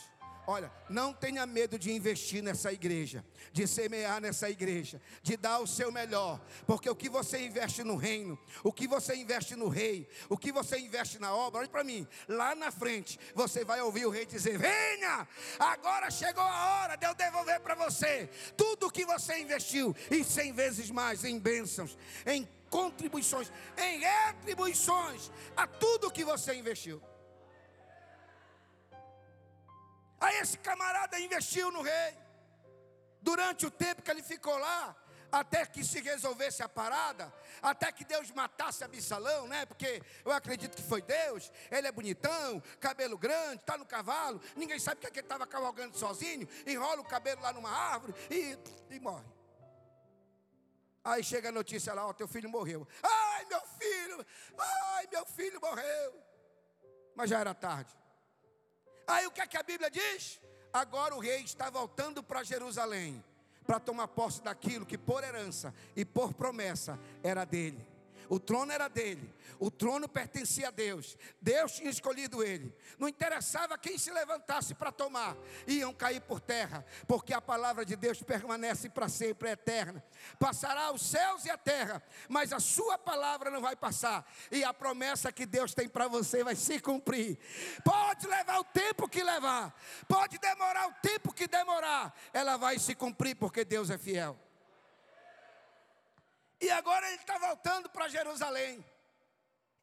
[0.47, 5.67] Olha, não tenha medo de investir nessa igreja, de semear nessa igreja, de dar o
[5.67, 10.07] seu melhor, porque o que você investe no reino, o que você investe no rei,
[10.29, 14.05] o que você investe na obra, olha para mim, lá na frente você vai ouvir
[14.05, 15.27] o rei dizer: Venha,
[15.59, 20.23] agora chegou a hora de eu devolver para você tudo o que você investiu, e
[20.23, 27.01] cem vezes mais em bênçãos, em contribuições, em retribuições a tudo que você investiu.
[30.21, 32.19] Aí esse camarada investiu no rei.
[33.23, 34.97] Durante o tempo que ele ficou lá,
[35.31, 37.33] até que se resolvesse a parada,
[37.63, 39.65] até que Deus matasse Absalão, né?
[39.67, 41.53] Porque eu acredito que foi Deus.
[41.71, 45.97] Ele é bonitão, cabelo grande, está no cavalo, ninguém sabe é que ele estava cavalgando
[45.97, 48.59] sozinho, enrola o cabelo lá numa árvore e,
[48.91, 49.34] e morre.
[51.05, 52.89] Aí chega a notícia lá, ó, teu filho morreu.
[53.03, 54.27] Ai, meu filho,
[54.59, 56.15] ai, meu filho morreu.
[57.15, 57.95] Mas já era tarde.
[59.07, 60.41] Aí o que é que a Bíblia diz?
[60.73, 63.23] Agora o rei está voltando para Jerusalém
[63.67, 67.94] para tomar posse daquilo que por herança e por promessa era dele.
[68.29, 71.17] O trono era dele, o trono pertencia a Deus.
[71.41, 72.75] Deus tinha escolhido ele.
[72.99, 77.97] Não interessava quem se levantasse para tomar, iam cair por terra, porque a palavra de
[77.97, 80.05] Deus permanece para sempre, é eterna.
[80.39, 84.73] Passará os céus e a terra, mas a sua palavra não vai passar, e a
[84.73, 87.39] promessa que Deus tem para você vai se cumprir.
[87.85, 89.75] Pode levar o tempo que levar,
[90.09, 94.39] pode demorar o tempo que demorar, ela vai se cumprir, porque Deus é fiel.
[96.65, 98.83] E agora ele está voltando para Jerusalém.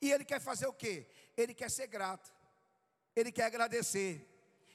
[0.02, 1.06] E ele quer fazer o quê?
[1.38, 2.34] Ele quer ser grato.
[3.16, 4.28] Ele quer agradecer.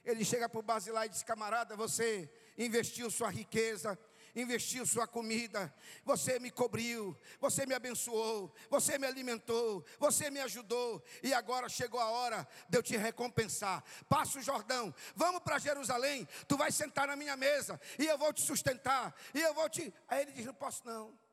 [0.05, 3.99] Ele chega para o Basilar e diz: camarada, você investiu sua riqueza,
[4.37, 11.03] investiu sua comida, você me cobriu, você me abençoou, você me alimentou, você me ajudou,
[11.25, 13.83] e agora chegou a hora de eu te recompensar.
[14.09, 18.33] Passa o Jordão, vamos para Jerusalém, tu vai sentar na minha mesa, e eu vou
[18.33, 19.93] te sustentar, e eu vou te.
[20.07, 21.26] Aí ele diz: não posso não.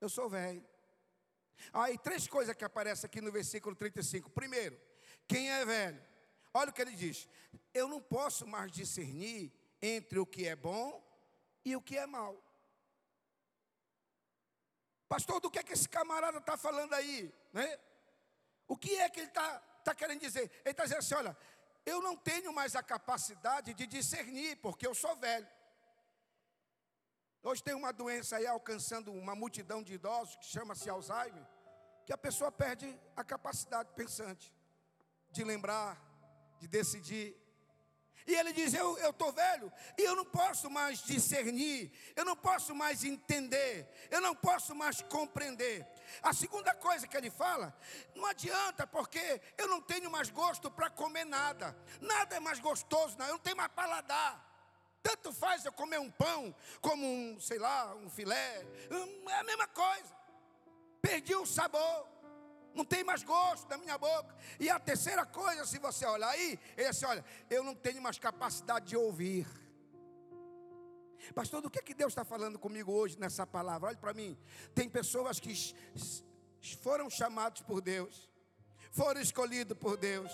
[0.00, 0.64] Eu sou velho.
[1.72, 4.30] Aí três coisas que aparecem aqui no versículo 35.
[4.30, 4.80] Primeiro,
[5.26, 6.02] quem é velho?
[6.54, 7.28] Olha o que ele diz:
[7.74, 11.04] Eu não posso mais discernir entre o que é bom
[11.64, 12.42] e o que é mal.
[15.08, 17.32] Pastor, do que é que esse camarada está falando aí?
[17.52, 17.78] Né?
[18.66, 20.50] O que é que ele está tá querendo dizer?
[20.64, 21.36] Ele está dizendo assim: olha,
[21.84, 25.48] eu não tenho mais a capacidade de discernir, porque eu sou velho.
[27.42, 31.46] Hoje tem uma doença aí alcançando uma multidão de idosos que chama-se Alzheimer,
[32.04, 34.52] que a pessoa perde a capacidade pensante
[35.30, 35.96] de lembrar,
[36.58, 37.36] de decidir.
[38.26, 42.74] E ele diz: Eu estou velho e eu não posso mais discernir, eu não posso
[42.74, 45.86] mais entender, eu não posso mais compreender.
[46.20, 47.74] A segunda coisa que ele fala,
[48.16, 53.16] não adianta, porque eu não tenho mais gosto para comer nada, nada é mais gostoso,
[53.16, 54.47] não, eu não tenho mais paladar.
[55.08, 58.66] Tanto faz eu comer um pão, como um, sei lá, um filé.
[58.90, 60.14] Hum, é a mesma coisa.
[61.00, 62.06] Perdi o sabor.
[62.74, 64.36] Não tem mais gosto da minha boca.
[64.60, 68.18] E a terceira coisa, se você olhar aí, é assim: olha, eu não tenho mais
[68.18, 69.46] capacidade de ouvir.
[71.34, 73.88] Pastor, do que, é que Deus está falando comigo hoje nessa palavra?
[73.88, 74.36] Olha para mim.
[74.74, 75.54] Tem pessoas que
[76.82, 78.28] foram chamados por Deus,
[78.92, 80.30] foram escolhidos por Deus,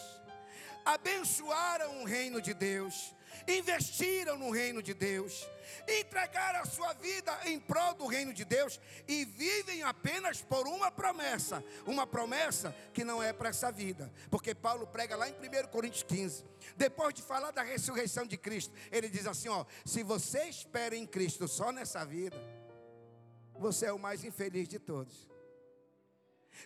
[0.85, 3.15] abençoaram o reino de Deus,
[3.49, 5.47] investiram no reino de Deus,
[5.89, 10.91] entregaram a sua vida em prol do reino de Deus e vivem apenas por uma
[10.91, 15.69] promessa, uma promessa que não é para essa vida, porque Paulo prega lá em 1
[15.69, 16.45] Coríntios 15,
[16.77, 21.07] depois de falar da ressurreição de Cristo, ele diz assim: ó, se você espera em
[21.07, 22.37] Cristo só nessa vida,
[23.55, 25.29] você é o mais infeliz de todos.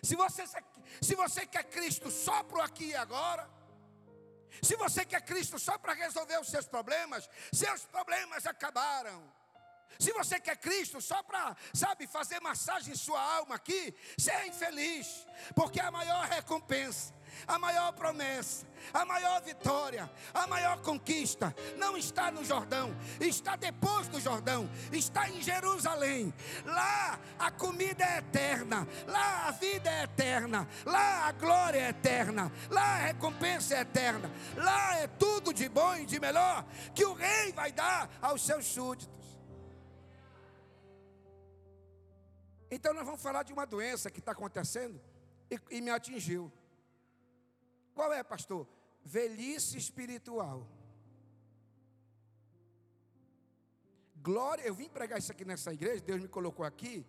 [0.01, 0.43] Se você,
[1.01, 3.49] se você quer Cristo só para o aqui e agora,
[4.61, 9.23] se você quer Cristo só para resolver os seus problemas, seus problemas acabaram.
[9.97, 14.47] Se você quer Cristo só para, sabe, fazer massagem em sua alma aqui, você é
[14.47, 17.13] infeliz, porque a maior recompensa
[17.47, 24.07] a maior promessa, a maior vitória, a maior conquista não está no Jordão, está depois
[24.07, 26.33] do Jordão, está em Jerusalém.
[26.65, 32.51] Lá a comida é eterna, lá a vida é eterna, lá a glória é eterna,
[32.69, 37.13] lá a recompensa é eterna, lá é tudo de bom e de melhor que o
[37.13, 39.19] rei vai dar aos seus súditos.
[42.71, 45.01] Então nós vamos falar de uma doença que está acontecendo
[45.49, 46.51] e, e me atingiu.
[47.99, 48.65] Qual é, pastor?
[49.03, 50.65] Velhice espiritual.
[54.15, 57.05] Glória, eu vim pregar isso aqui nessa igreja, Deus me colocou aqui,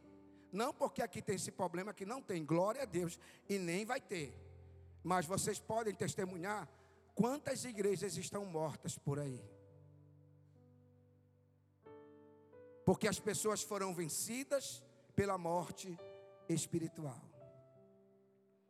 [0.50, 4.00] não porque aqui tem esse problema que não tem, glória a Deus, e nem vai
[4.00, 4.35] ter.
[5.05, 6.68] Mas vocês podem testemunhar
[7.14, 9.40] quantas igrejas estão mortas por aí.
[12.85, 14.83] Porque as pessoas foram vencidas
[15.14, 15.96] pela morte
[16.48, 17.22] espiritual.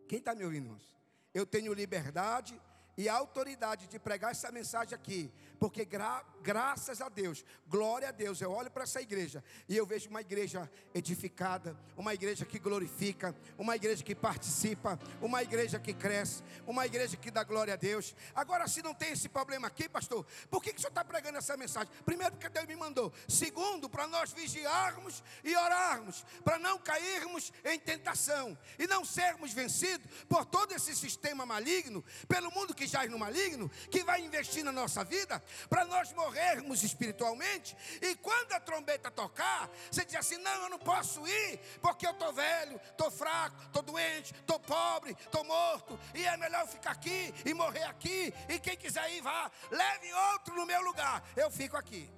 [0.06, 0.99] Quem está me ouvindo?
[1.34, 2.60] Eu tenho liberdade,
[2.96, 8.40] e autoridade de pregar essa mensagem aqui, porque gra graças a Deus, glória a Deus,
[8.40, 13.37] eu olho para essa igreja e eu vejo uma igreja edificada, uma igreja que glorifica,
[13.59, 18.14] uma igreja que participa, uma igreja que cresce, uma igreja que dá glória a Deus.
[18.35, 21.37] Agora, se não tem esse problema aqui, pastor, por que, que o senhor está pregando
[21.37, 21.92] essa mensagem?
[22.07, 23.12] Primeiro, porque Deus me mandou.
[23.29, 30.07] Segundo, para nós vigiarmos e orarmos, para não cairmos em tentação e não sermos vencidos
[30.27, 34.73] por todo esse sistema maligno, pelo mundo que jaz no maligno, que vai investir na
[34.73, 37.76] nossa vida, para nós morrermos espiritualmente.
[38.00, 42.12] E quando a trombeta tocar, você diz assim: não, eu não posso ir, porque eu
[42.12, 47.34] estou velho, estou fraco, estou doente, estou pobre, estou morto, e é melhor ficar aqui
[47.44, 48.32] e morrer aqui.
[48.48, 52.10] E quem quiser ir, vá, leve outro no meu lugar, eu fico aqui.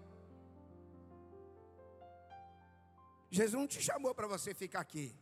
[3.31, 5.17] Jesus não te chamou para você ficar aqui.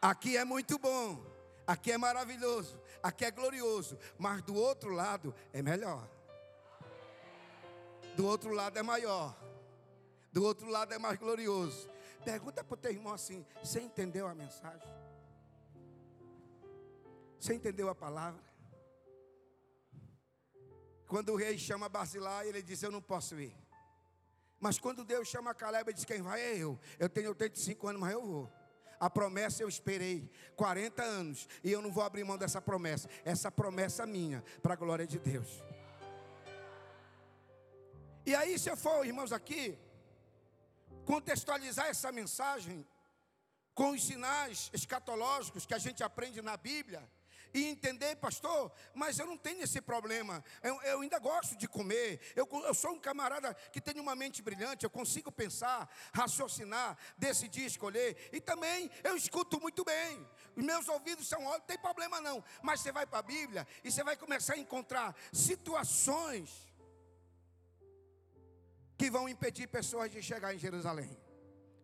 [0.00, 1.31] Aqui é muito bom,
[1.66, 6.08] aqui é maravilhoso, aqui é glorioso, mas do outro lado é melhor.
[8.16, 9.36] Do outro lado é maior.
[10.32, 11.90] Do outro lado é mais glorioso.
[12.24, 14.88] Pergunta para o teu irmão assim: você entendeu a mensagem?
[17.38, 18.42] Você entendeu a palavra?
[21.06, 23.54] Quando o rei chama Basilai, ele diz: Eu não posso ir.
[24.58, 26.78] Mas quando Deus chama Caleb, ele diz: Quem vai é eu.
[26.98, 28.52] Eu tenho 85 anos, mas eu vou.
[29.02, 33.08] A promessa eu esperei 40 anos e eu não vou abrir mão dessa promessa.
[33.24, 35.60] Essa promessa é minha, para a glória de Deus.
[38.24, 39.76] E aí, se eu for, irmãos, aqui,
[41.04, 42.86] contextualizar essa mensagem
[43.74, 47.02] com os sinais escatológicos que a gente aprende na Bíblia,
[47.54, 50.42] e entender, pastor, mas eu não tenho esse problema.
[50.62, 52.20] Eu, eu ainda gosto de comer.
[52.34, 54.84] Eu, eu, sou um camarada que tem uma mente brilhante.
[54.84, 58.30] Eu consigo pensar, raciocinar, decidir, escolher.
[58.32, 60.26] E também eu escuto muito bem.
[60.56, 62.42] Os meus ouvidos são ótimos, não tem problema não.
[62.62, 66.72] Mas você vai para a Bíblia e você vai começar a encontrar situações
[68.96, 71.10] que vão impedir pessoas de chegar em Jerusalém.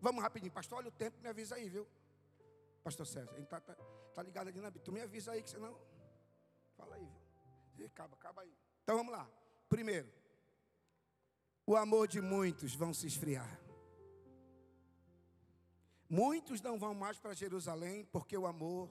[0.00, 0.78] Vamos rapidinho, pastor.
[0.78, 1.87] Olha o tempo, me avisa aí, viu?
[2.85, 3.76] Pastor César, ele está tá,
[4.18, 4.85] tá ligado ali na Bíblia.
[4.85, 5.78] Tu me avisa aí que senão.
[6.76, 7.09] Fala aí,
[7.76, 7.87] viu?
[7.87, 8.52] Acaba, acaba aí.
[8.83, 9.31] Então vamos lá.
[9.68, 10.12] Primeiro,
[11.64, 13.61] o amor de muitos vão se esfriar.
[16.09, 18.90] Muitos não vão mais para Jerusalém porque o amor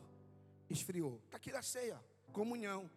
[0.70, 1.20] esfriou.
[1.26, 2.90] Está aqui na ceia, comunhão.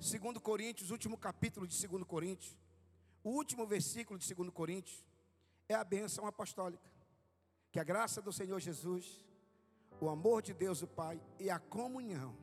[0.00, 2.56] Segundo Coríntios, último capítulo de 2 Coríntios.
[3.22, 5.04] O último versículo de 2 Coríntios
[5.68, 6.90] é a bênção apostólica.
[7.70, 9.24] Que a graça do Senhor Jesus,
[10.00, 12.36] o amor de Deus o Pai e a comunhão.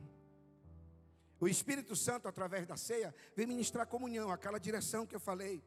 [1.40, 5.62] O Espírito Santo, através da ceia, vem ministrar comunhão, aquela direção que eu falei.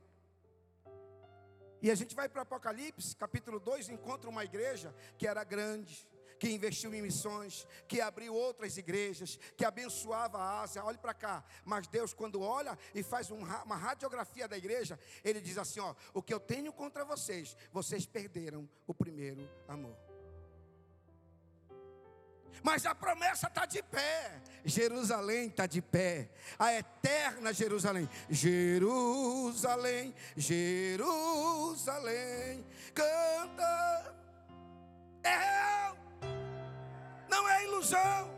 [1.82, 6.08] E a gente vai para Apocalipse, capítulo 2, encontra uma igreja que era grande,
[6.40, 10.84] que investiu em missões, que abriu outras igrejas, que abençoava a Ásia.
[10.84, 11.44] Olhe para cá.
[11.64, 16.24] Mas Deus, quando olha e faz uma radiografia da igreja, Ele diz assim: ó, o
[16.24, 20.15] que eu tenho contra vocês, vocês perderam o primeiro amor.
[22.64, 24.42] Mas a promessa está de pé.
[24.64, 26.30] Jerusalém está de pé.
[26.58, 28.10] A eterna Jerusalém.
[28.30, 31.06] Jerusalém, Jerusalém.
[32.94, 34.16] Canta.
[35.24, 35.98] É real.
[37.30, 38.36] Não é ilusão.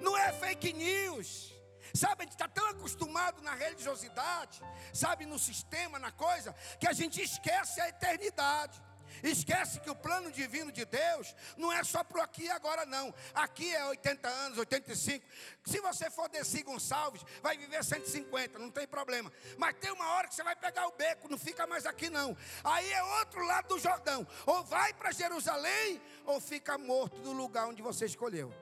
[0.00, 1.48] Não é fake news.
[1.94, 4.62] Sabe, a gente está tão acostumado na religiosidade,
[4.92, 8.80] sabe, no sistema, na coisa, que a gente esquece a eternidade.
[9.22, 13.14] Esquece que o plano divino de Deus não é só para aqui e agora, não.
[13.34, 15.24] Aqui é 80 anos, 85.
[15.64, 19.32] Se você for descer Gonçalves, vai viver 150, não tem problema.
[19.56, 22.36] Mas tem uma hora que você vai pegar o beco, não fica mais aqui, não.
[22.64, 24.26] Aí é outro lado do Jordão.
[24.46, 28.52] Ou vai para Jerusalém, ou fica morto no lugar onde você escolheu.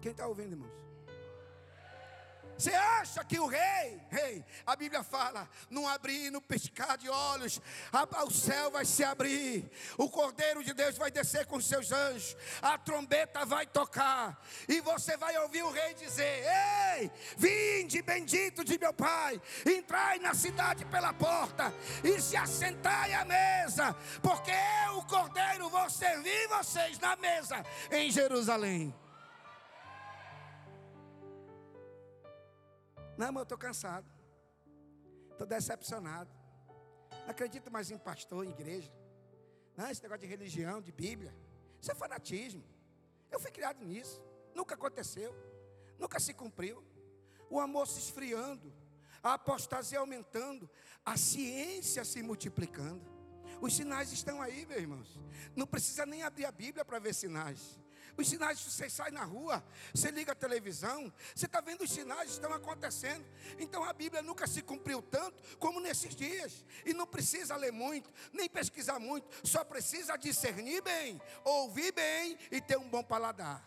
[0.00, 0.85] Quem está ouvindo, irmãos?
[2.58, 7.60] Você acha que o rei, rei, a Bíblia fala, não abrir, no piscar de olhos,
[8.26, 12.78] o céu vai se abrir, o Cordeiro de Deus vai descer com seus anjos, a
[12.78, 16.44] trombeta vai tocar, e você vai ouvir o rei dizer:
[16.96, 23.24] Ei, vinde, bendito de meu Pai, entrai na cidade pela porta e se assentai à
[23.24, 24.52] mesa, porque
[24.86, 28.94] eu, o Cordeiro, vou servir vocês na mesa em Jerusalém.
[33.16, 34.06] Não, mas eu estou cansado.
[35.32, 36.30] Estou decepcionado.
[37.10, 38.92] Não acredito mais em pastor, em igreja.
[39.76, 41.36] Não, esse negócio de religião, de Bíblia.
[41.80, 42.64] Isso é fanatismo.
[43.30, 44.22] Eu fui criado nisso.
[44.54, 45.34] Nunca aconteceu.
[45.98, 46.82] Nunca se cumpriu.
[47.50, 48.72] O amor se esfriando.
[49.22, 50.68] A apostasia aumentando.
[51.04, 53.04] A ciência se multiplicando.
[53.60, 55.20] Os sinais estão aí, meus irmãos.
[55.54, 57.78] Não precisa nem abrir a Bíblia para ver sinais.
[58.16, 59.62] Os sinais, você sai na rua,
[59.94, 63.24] você liga a televisão, você está vendo os sinais estão acontecendo.
[63.58, 66.64] Então a Bíblia nunca se cumpriu tanto como nesses dias.
[66.84, 72.60] E não precisa ler muito, nem pesquisar muito, só precisa discernir bem, ouvir bem e
[72.60, 73.62] ter um bom paladar.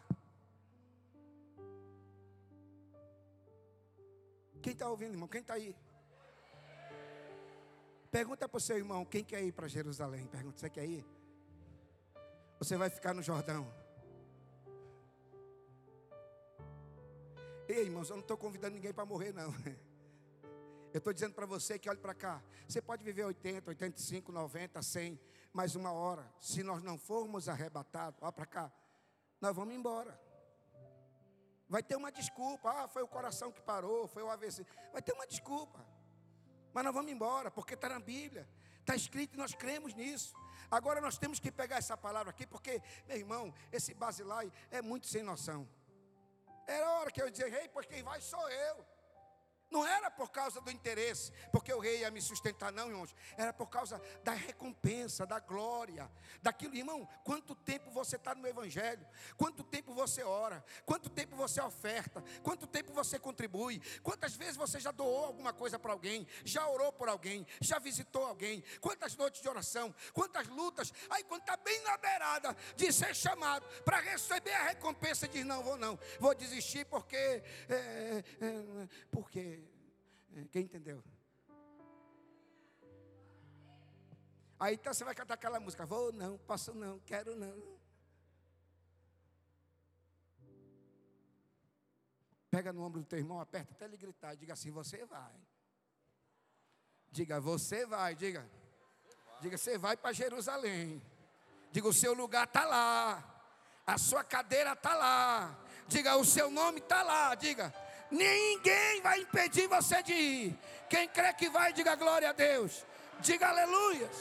[4.62, 5.28] Quem está ouvindo, irmão?
[5.28, 5.76] Quem está aí?
[8.12, 10.26] Pergunta para o seu irmão, quem quer ir para Jerusalém?
[10.28, 11.06] Pergunta, você quer ir?
[12.58, 13.72] Você vai ficar no Jordão?
[17.70, 19.53] Ei, irmãos, eu não estou convidando ninguém para morrer, não.
[20.91, 22.41] Eu estou dizendo para você que olhe para cá.
[22.67, 25.20] Você pode viver 80, 85, 90, 100,
[25.53, 26.28] mais uma hora.
[26.39, 28.74] Se nós não formos arrebatados, olha para cá,
[29.39, 30.20] nós vamos embora.
[31.67, 32.72] Vai ter uma desculpa.
[32.72, 34.65] Ah, foi o coração que parou, foi o AVC.
[34.91, 35.86] Vai ter uma desculpa.
[36.74, 38.49] Mas nós vamos embora, porque está na Bíblia.
[38.80, 40.34] Está escrito e nós cremos nisso.
[40.72, 45.05] Agora nós temos que pegar essa palavra aqui, porque, meu irmão, esse basilai é muito
[45.05, 45.70] sem noção.
[46.78, 48.76] Era hora que eu dizia, rei, pois quem vai sou eu.
[49.70, 53.15] Não era por causa do interesse, porque o rei ia me sustentar, não, irmãos.
[53.38, 56.09] Era por causa da recompensa, da glória,
[56.41, 57.07] daquilo, irmão.
[57.24, 59.05] Quanto tempo você está no Evangelho?
[59.38, 60.63] Quanto tempo você ora?
[60.86, 62.24] Quanto tempo você oferta?
[62.41, 63.80] Quanto tempo você contribui?
[64.01, 66.28] Quantas vezes você já doou alguma coisa para alguém?
[66.43, 67.45] Já orou por alguém?
[67.61, 68.63] Já visitou alguém?
[68.82, 69.93] Quantas noites de oração?
[70.13, 70.91] Quantas lutas?
[71.09, 75.61] Aí, quando está bem na beirada de ser chamado para receber a recompensa, diz: Não,
[75.61, 77.15] vou não, vou desistir porque.
[77.15, 79.59] É, é, porque
[80.51, 81.03] quem entendeu?
[84.59, 87.80] Aí então você vai cantar aquela música, vou não, posso não, quero não.
[92.49, 95.34] Pega no ombro do teu irmão, aperta até ele gritar diga assim: Você vai.
[97.11, 98.49] Diga, você vai, diga.
[99.41, 101.01] Diga, você vai para Jerusalém.
[101.71, 103.23] Diga, o seu lugar está lá.
[103.86, 105.57] A sua cadeira está lá.
[105.88, 107.34] Diga, o seu nome está lá.
[107.36, 107.73] Diga,
[108.12, 110.60] Ninguém vai impedir você de ir.
[110.89, 112.86] Quem crê que vai, diga glória a Deus.
[113.20, 114.16] Diga aleluias.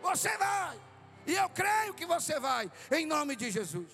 [0.00, 0.80] Você vai.
[1.26, 2.70] E eu creio que você vai.
[2.90, 3.90] Em nome de Jesus.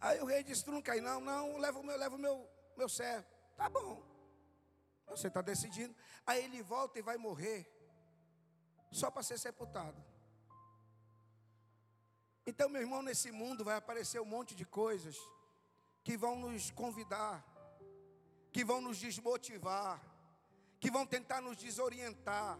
[0.00, 1.20] Aí o rei disse: Tu não quer não?
[1.20, 3.26] Não, leva o meu, leva o meu, meu servo.
[3.56, 4.02] Tá bom.
[5.08, 5.94] Você está decidindo.
[6.26, 7.66] Aí ele volta e vai morrer.
[8.92, 10.02] Só para ser sepultado.
[12.46, 15.18] Então, meu irmão, nesse mundo vai aparecer um monte de coisas
[16.08, 17.44] que vão nos convidar,
[18.50, 20.00] que vão nos desmotivar,
[20.80, 22.58] que vão tentar nos desorientar,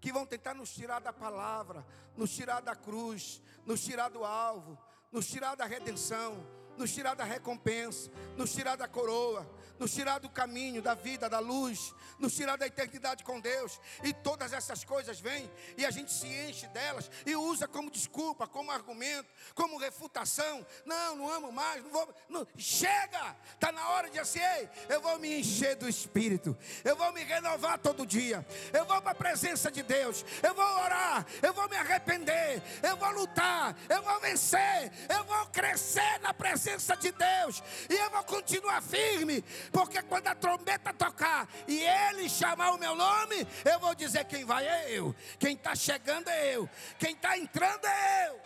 [0.00, 1.84] que vão tentar nos tirar da palavra,
[2.16, 4.78] nos tirar da cruz, nos tirar do alvo,
[5.10, 6.46] nos tirar da redenção,
[6.76, 9.46] nos tirar da recompensa, nos tirar da coroa,
[9.78, 13.80] nos tirar do caminho, da vida, da luz, nos tirar da eternidade com Deus.
[14.02, 18.46] E todas essas coisas vêm e a gente se enche delas e usa como desculpa,
[18.46, 20.66] como argumento, como refutação.
[20.84, 22.14] Não, não amo mais, não vou.
[22.28, 22.46] Não.
[22.56, 23.36] Chega!
[23.52, 27.22] Está na hora de assim, ei, eu vou me encher do Espírito, eu vou me
[27.22, 31.68] renovar todo dia, eu vou para a presença de Deus, eu vou orar, eu vou
[31.68, 36.65] me arrepender, eu vou lutar, eu vou vencer, eu vou crescer na presença
[36.98, 39.42] de Deus e eu vou continuar firme,
[39.72, 44.44] porque quando a trombeta tocar e ele chamar o meu nome, eu vou dizer: quem
[44.44, 48.40] vai é eu, quem está chegando é eu, quem está entrando é eu,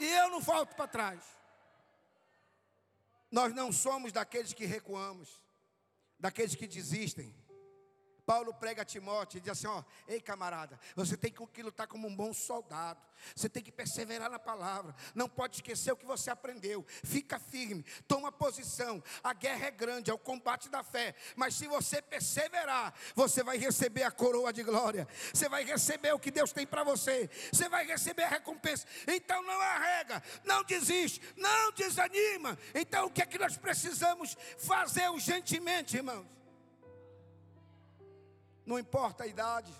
[0.00, 1.20] e eu não volto para trás.
[3.30, 5.40] Nós não somos daqueles que recuamos,
[6.18, 7.34] daqueles que desistem.
[8.26, 12.08] Paulo prega a Timóteo e diz assim: ó, ei camarada, você tem que lutar como
[12.08, 13.00] um bom soldado,
[13.34, 17.84] você tem que perseverar na palavra, não pode esquecer o que você aprendeu, fica firme,
[18.08, 19.00] toma posição.
[19.22, 23.56] A guerra é grande, é o combate da fé, mas se você perseverar, você vai
[23.58, 27.68] receber a coroa de glória, você vai receber o que Deus tem para você, você
[27.68, 28.86] vai receber a recompensa.
[29.06, 32.58] Então não arrega, não desiste, não desanima.
[32.74, 36.35] Então o que é que nós precisamos fazer urgentemente, irmãos?
[38.66, 39.72] Não importa a idade,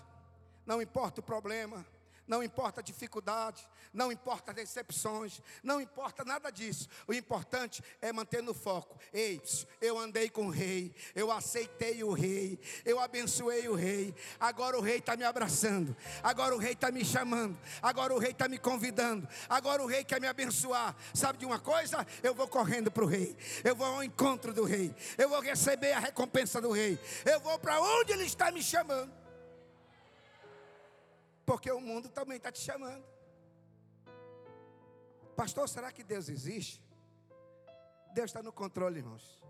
[0.65, 1.85] não importa o problema,
[2.27, 6.87] não importa a dificuldade, não importa as decepções, não importa nada disso.
[7.07, 8.99] O importante é manter no foco.
[9.13, 9.41] Ei,
[9.81, 14.13] eu andei com o rei, eu aceitei o rei, eu abençoei o rei.
[14.39, 18.31] Agora o rei está me abraçando, agora o rei está me chamando, agora o rei
[18.31, 20.95] está me convidando, agora o rei quer me abençoar.
[21.13, 22.05] Sabe de uma coisa?
[22.21, 25.93] Eu vou correndo para o rei, eu vou ao encontro do rei, eu vou receber
[25.93, 29.16] a recompensa do rei, eu vou para onde ele está me chamando.
[31.47, 33.05] Porque o mundo também está te chamando.
[35.33, 36.83] Pastor, será que Deus existe?
[38.13, 39.41] Deus está no controle, irmãos.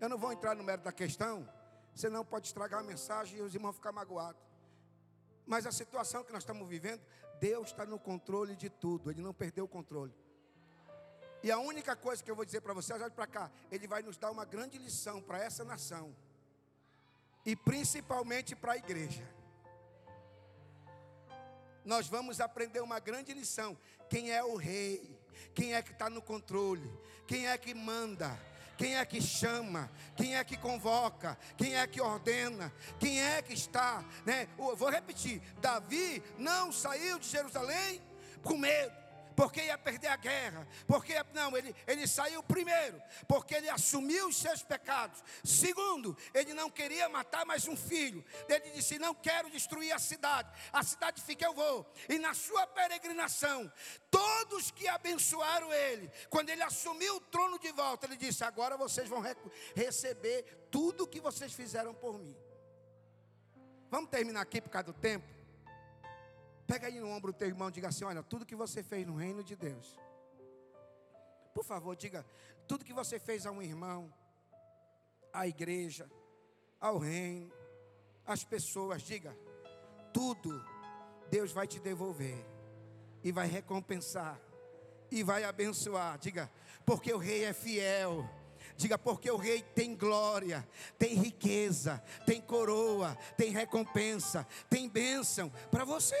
[0.00, 1.46] Eu não vou entrar no mérito da questão,
[1.94, 4.40] senão pode estragar a mensagem e os irmãos ficar magoados.
[5.46, 7.02] Mas a situação que nós estamos vivendo,
[7.38, 10.14] Deus está no controle de tudo, Ele não perdeu o controle.
[11.42, 14.02] E a única coisa que eu vou dizer para vocês, olha para cá, Ele vai
[14.02, 16.16] nos dar uma grande lição para essa nação,
[17.44, 19.41] e principalmente para a igreja.
[21.84, 23.76] Nós vamos aprender uma grande lição:
[24.08, 25.18] quem é o rei,
[25.54, 26.90] quem é que está no controle,
[27.26, 28.38] quem é que manda
[28.82, 29.88] quem é que chama?
[30.16, 31.38] Quem é que convoca?
[31.56, 32.72] Quem é que ordena?
[32.98, 34.04] Quem é que está?
[34.26, 34.48] Né?
[34.56, 38.02] vou repetir: Davi não saiu de Jerusalém
[38.42, 39.01] com medo
[39.32, 44.36] porque ia perder a guerra, porque não, ele, ele saiu primeiro, porque ele assumiu os
[44.36, 45.22] seus pecados.
[45.44, 48.24] Segundo, ele não queria matar mais um filho.
[48.48, 51.90] Ele disse: Não quero destruir a cidade, a cidade fica, eu vou.
[52.08, 53.72] E na sua peregrinação,
[54.10, 59.08] todos que abençoaram ele, quando ele assumiu o trono de volta, ele disse: Agora vocês
[59.08, 59.22] vão
[59.74, 62.36] receber tudo o que vocês fizeram por mim.
[63.90, 65.41] Vamos terminar aqui por causa do tempo?
[66.66, 69.06] Pega aí no ombro do teu irmão e diga assim: Olha, tudo que você fez
[69.06, 69.98] no reino de Deus.
[71.54, 72.24] Por favor, diga:
[72.66, 74.12] tudo que você fez a um irmão,
[75.32, 76.10] à igreja,
[76.80, 77.52] ao reino,
[78.26, 79.36] às pessoas, diga:
[80.12, 80.64] tudo
[81.30, 82.44] Deus vai te devolver
[83.22, 84.40] e vai recompensar
[85.10, 86.18] e vai abençoar.
[86.18, 86.50] Diga:
[86.84, 88.28] porque o rei é fiel.
[88.76, 90.66] Diga, porque o rei tem glória,
[90.98, 96.16] tem riqueza, tem coroa, tem recompensa, tem bênção para você.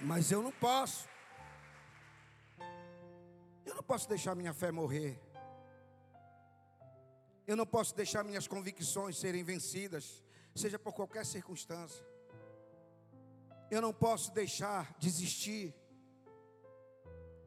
[0.00, 1.08] Mas eu não posso.
[3.66, 5.20] Eu não posso deixar minha fé morrer.
[7.46, 10.22] Eu não posso deixar minhas convicções serem vencidas,
[10.54, 12.04] seja por qualquer circunstância.
[13.70, 15.74] Eu não posso deixar desistir.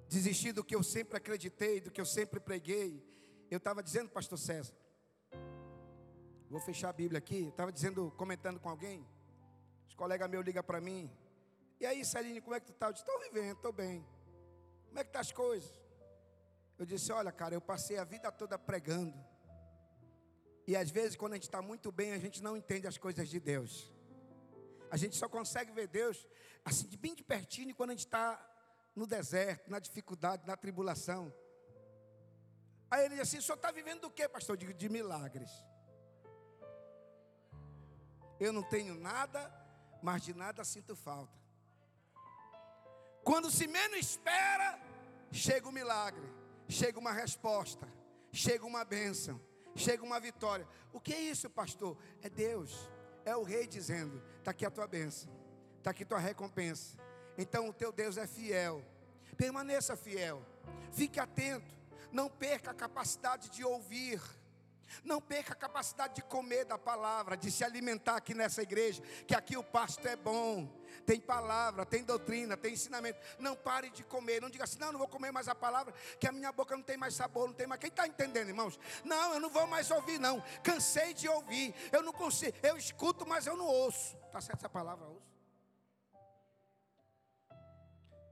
[0.09, 3.01] Desistir do que eu sempre acreditei, do que eu sempre preguei.
[3.49, 4.73] Eu estava dizendo, pastor César,
[6.49, 7.47] vou fechar a Bíblia aqui.
[7.47, 9.07] Estava dizendo, comentando com alguém.
[9.87, 11.09] Os colegas meus ligam para mim.
[11.81, 12.85] E aí, Celine, como é que tu está?
[12.85, 14.05] Eu disse, estou vivendo, estou bem.
[14.85, 15.71] Como é que tá as coisas?
[16.77, 19.17] Eu disse, olha, cara, eu passei a vida toda pregando.
[20.67, 23.27] E às vezes, quando a gente está muito bem, a gente não entende as coisas
[23.27, 23.91] de Deus.
[24.91, 26.27] A gente só consegue ver Deus
[26.63, 28.39] assim, de bem de pertinho, quando a gente está
[28.95, 31.33] no deserto, na dificuldade, na tribulação.
[32.91, 34.53] Aí ele disse assim: o senhor está vivendo do que, pastor?
[34.53, 35.49] Eu digo, de milagres.
[38.39, 39.51] Eu não tenho nada,
[40.03, 41.40] mas de nada sinto falta.
[43.23, 44.79] Quando se menos espera,
[45.31, 46.27] chega o um milagre,
[46.67, 47.87] chega uma resposta,
[48.31, 49.39] chega uma bênção,
[49.75, 50.67] chega uma vitória.
[50.91, 51.97] O que é isso, pastor?
[52.21, 52.89] É Deus,
[53.23, 55.31] é o rei dizendo: está aqui a tua bênção,
[55.77, 56.97] está aqui a tua recompensa.
[57.37, 58.83] Então o teu Deus é fiel,
[59.37, 60.45] permaneça fiel,
[60.91, 61.73] fique atento,
[62.11, 64.21] não perca a capacidade de ouvir
[65.03, 69.35] não perca a capacidade de comer da palavra, de se alimentar aqui nessa igreja, que
[69.35, 70.69] aqui o pasto é bom.
[71.05, 73.19] Tem palavra, tem doutrina, tem ensinamento.
[73.39, 74.41] Não pare de comer.
[74.41, 76.83] Não diga assim, não, não vou comer mais a palavra, que a minha boca não
[76.83, 77.79] tem mais sabor, não tem mais.
[77.79, 78.79] Quem está entendendo, irmãos?
[79.03, 80.43] Não, eu não vou mais ouvir, não.
[80.63, 81.73] Cansei de ouvir.
[81.91, 82.55] Eu não consigo.
[82.63, 84.15] Eu escuto, mas eu não ouço.
[84.27, 85.05] Está certo essa palavra?
[85.07, 85.31] Ouço.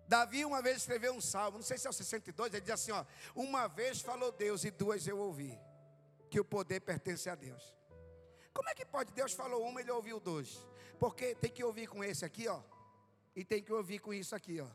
[0.09, 2.91] Davi uma vez escreveu um salmo, não sei se é o 62, ele diz assim:
[2.91, 3.05] ó,
[3.35, 5.55] uma vez falou Deus e duas eu ouvi
[6.31, 7.75] que o poder pertence a Deus.
[8.51, 9.11] Como é que pode?
[9.13, 10.65] Deus falou uma, ele ouviu dois.
[10.99, 12.59] Porque tem que ouvir com esse aqui, ó.
[13.35, 14.67] E tem que ouvir com isso aqui, ó.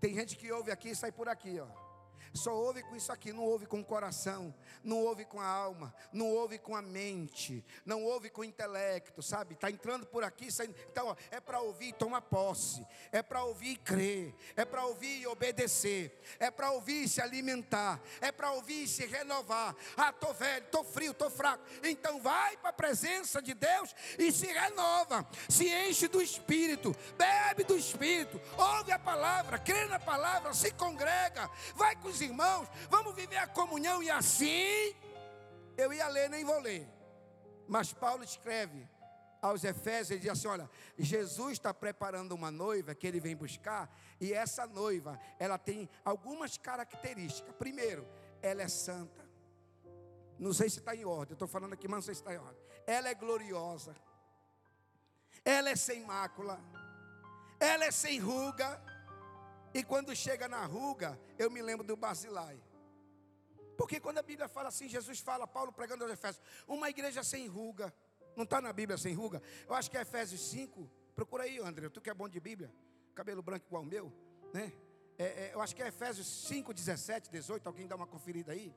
[0.00, 1.89] Tem gente que ouve aqui e sai por aqui, ó.
[2.32, 4.54] Só ouve com isso aqui, não ouve com o coração,
[4.84, 9.20] não ouve com a alma, não ouve com a mente, não ouve com o intelecto,
[9.20, 9.54] sabe?
[9.54, 10.74] Está entrando por aqui, saindo.
[10.90, 14.84] Então, ó, é para ouvir e tomar posse, é para ouvir e crer, é para
[14.86, 19.74] ouvir e obedecer, é para ouvir e se alimentar, é para ouvir e se renovar.
[19.96, 21.64] Ah, estou velho, estou frio, estou fraco.
[21.82, 27.64] Então, vai para a presença de Deus e se renova, se enche do Espírito, bebe
[27.64, 33.14] do Espírito, ouve a palavra, crê na palavra, se congrega, vai com os irmãos, vamos
[33.14, 34.94] viver a comunhão e assim.
[35.76, 36.86] Eu ia ler, nem vou ler.
[37.66, 38.88] Mas Paulo escreve
[39.40, 43.88] aos Efésios, ele diz assim: olha, Jesus está preparando uma noiva que ele vem buscar,
[44.20, 47.54] e essa noiva, ela tem algumas características.
[47.56, 48.06] Primeiro,
[48.42, 49.28] ela é santa.
[50.38, 52.38] Não sei se está em ordem, estou falando aqui, mas não sei se está em
[52.38, 52.62] ordem.
[52.86, 53.94] Ela é gloriosa,
[55.44, 56.58] ela é sem mácula,
[57.58, 58.82] ela é sem ruga,
[59.72, 62.60] e quando chega na ruga, eu me lembro do Basilai.
[63.76, 67.46] Porque quando a Bíblia fala assim, Jesus fala, Paulo pregando aos Efésios, uma igreja sem
[67.46, 67.94] ruga.
[68.36, 69.42] Não está na Bíblia sem ruga?
[69.66, 70.90] Eu acho que é Efésios 5.
[71.14, 72.72] Procura aí, André, tu que é bom de Bíblia,
[73.14, 74.12] cabelo branco igual o meu,
[74.52, 74.72] né?
[75.18, 77.66] É, é, eu acho que é Efésios 5, 17, 18.
[77.66, 78.74] Alguém dá uma conferida aí?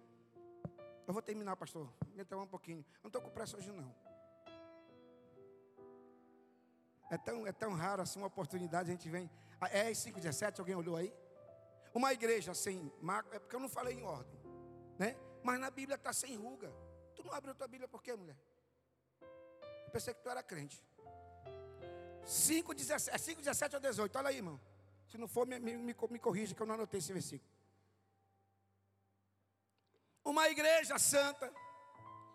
[1.07, 1.89] Eu vou terminar, pastor.
[2.15, 2.79] Então um pouquinho.
[2.79, 3.93] Eu não estou com pressa hoje, não.
[7.09, 9.29] É tão, é tão raro assim uma oportunidade, a gente vem.
[9.64, 11.14] Ah, é 5,17, alguém olhou aí?
[11.93, 14.38] Uma igreja sem marca, é porque eu não falei em ordem,
[14.99, 15.16] né?
[15.41, 16.70] Mas na Bíblia está sem ruga.
[17.16, 18.36] Tu não abriu tua Bíblia por quê, mulher?
[19.86, 20.84] Eu pensei que tu era crente.
[22.26, 24.59] 5,17, é 5,17 ou 18, olha aí, irmão.
[25.07, 27.49] Se não for, me, me, me corrija que eu não anotei esse versículo.
[30.26, 31.53] Uma igreja santa,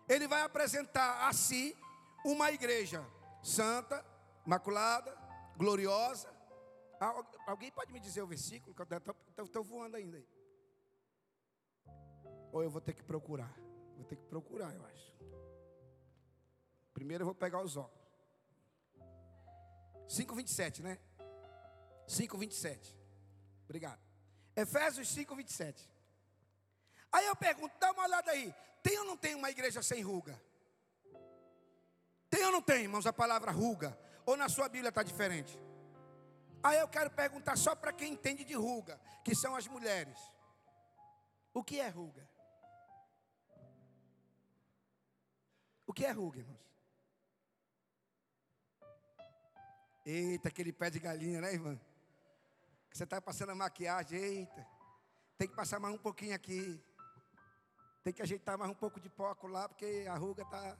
[0.07, 1.77] ele vai apresentar a si
[2.25, 3.05] uma igreja
[3.43, 4.03] santa,
[4.45, 5.15] imaculada,
[5.57, 6.38] gloriosa.
[7.47, 8.75] Alguém pode me dizer o versículo?
[9.37, 10.21] Estou voando ainda.
[12.51, 13.53] Ou eu vou ter que procurar?
[13.95, 15.13] Vou ter que procurar, eu acho.
[16.93, 17.99] Primeiro eu vou pegar os óculos.
[20.09, 20.99] 5,27, né?
[22.07, 22.95] 5,27.
[23.65, 24.01] Obrigado.
[24.55, 25.87] Efésios 5,27.
[27.11, 28.53] Aí eu pergunto, dá uma olhada aí.
[28.83, 30.39] Tem ou não tem uma igreja sem ruga?
[32.29, 33.97] Tem ou não tem, irmãos, a palavra ruga?
[34.25, 35.57] Ou na sua Bíblia está diferente?
[36.61, 40.19] Aí eu quero perguntar só para quem entende de ruga, que são as mulheres.
[41.53, 42.27] O que é ruga?
[45.87, 46.59] O que é ruga, irmãos?
[50.05, 51.79] Eita, aquele pé de galinha, né, irmã?
[52.91, 54.67] Você está passando a maquiagem, eita.
[55.37, 56.83] Tem que passar mais um pouquinho aqui.
[58.03, 60.77] Tem que ajeitar mais um pouco de pó lá, porque a ruga está.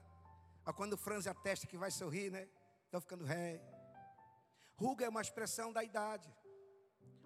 [0.75, 2.47] Quando franze a testa que vai sorrir, né?
[2.85, 3.78] Estão ficando ré.
[4.79, 6.33] Ruga é uma expressão da idade.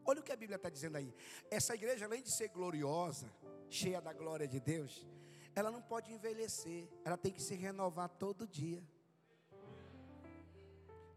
[0.03, 1.13] Olha o que a Bíblia está dizendo aí.
[1.51, 3.31] Essa igreja, além de ser gloriosa,
[3.69, 5.07] cheia da glória de Deus,
[5.55, 6.89] ela não pode envelhecer.
[7.05, 8.83] Ela tem que se renovar todo dia.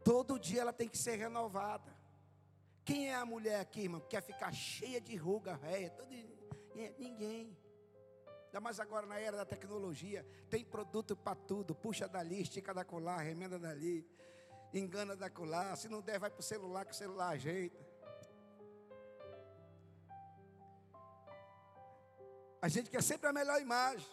[0.04, 1.90] Todo dia ela tem que ser renovada.
[2.84, 5.92] Quem é a mulher aqui, irmão, que quer ficar cheia de ruga, réia?
[6.98, 7.56] Ninguém.
[8.44, 11.74] Ainda mais agora na era da tecnologia, tem produto para tudo.
[11.74, 14.06] Puxa dali, estica da colar, remenda dali,
[14.78, 15.76] engana da colar.
[15.76, 17.84] Se não der, vai para o celular que o celular ajeita.
[22.60, 24.06] A gente quer sempre a melhor imagem.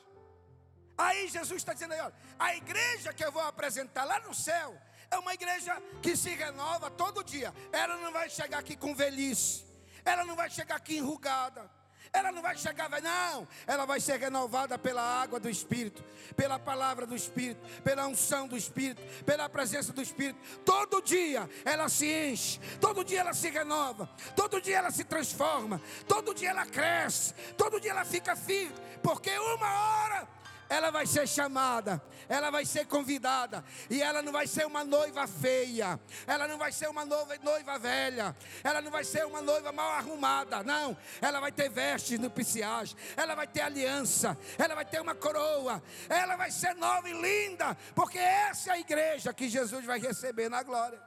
[0.98, 4.80] Aí Jesus está dizendo aí, olha, a igreja que eu vou apresentar lá no céu
[5.10, 7.54] é uma igreja que se renova todo dia.
[7.72, 9.66] Ela não vai chegar aqui com velhice.
[10.06, 11.70] Ela não vai chegar aqui enrugada.
[12.12, 13.48] Ela não vai chegar, vai, não.
[13.66, 16.04] Ela vai ser renovada pela água do Espírito,
[16.36, 20.40] pela palavra do Espírito, pela unção do Espírito, pela presença do Espírito.
[20.66, 25.82] Todo dia ela se enche, todo dia ela se renova, todo dia ela se transforma,
[26.08, 30.28] todo dia ela cresce, todo dia ela fica firme, porque uma hora
[30.74, 35.28] ela vai ser chamada, ela vai ser convidada, e ela não vai ser uma noiva
[35.28, 39.72] feia, ela não vai ser uma noiva, noiva velha, ela não vai ser uma noiva
[39.72, 45.00] mal arrumada, não, ela vai ter vestes nupciais, ela vai ter aliança, ela vai ter
[45.00, 49.86] uma coroa, ela vai ser nova e linda, porque essa é a igreja que Jesus
[49.86, 51.00] vai receber na glória.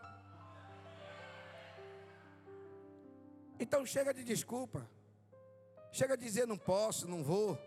[3.58, 4.88] Então chega de desculpa,
[5.90, 7.58] chega de dizer não posso, não vou,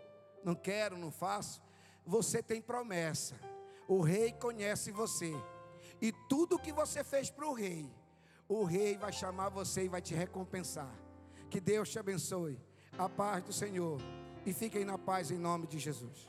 [0.42, 1.60] não quero, não faço
[2.06, 3.34] você tem promessa.
[3.88, 5.32] O rei conhece você.
[6.00, 7.90] E tudo que você fez para o rei,
[8.48, 10.92] o rei vai chamar você e vai te recompensar.
[11.50, 12.58] Que Deus te abençoe.
[12.98, 14.00] A paz do Senhor.
[14.44, 16.28] E fiquem na paz em nome de Jesus.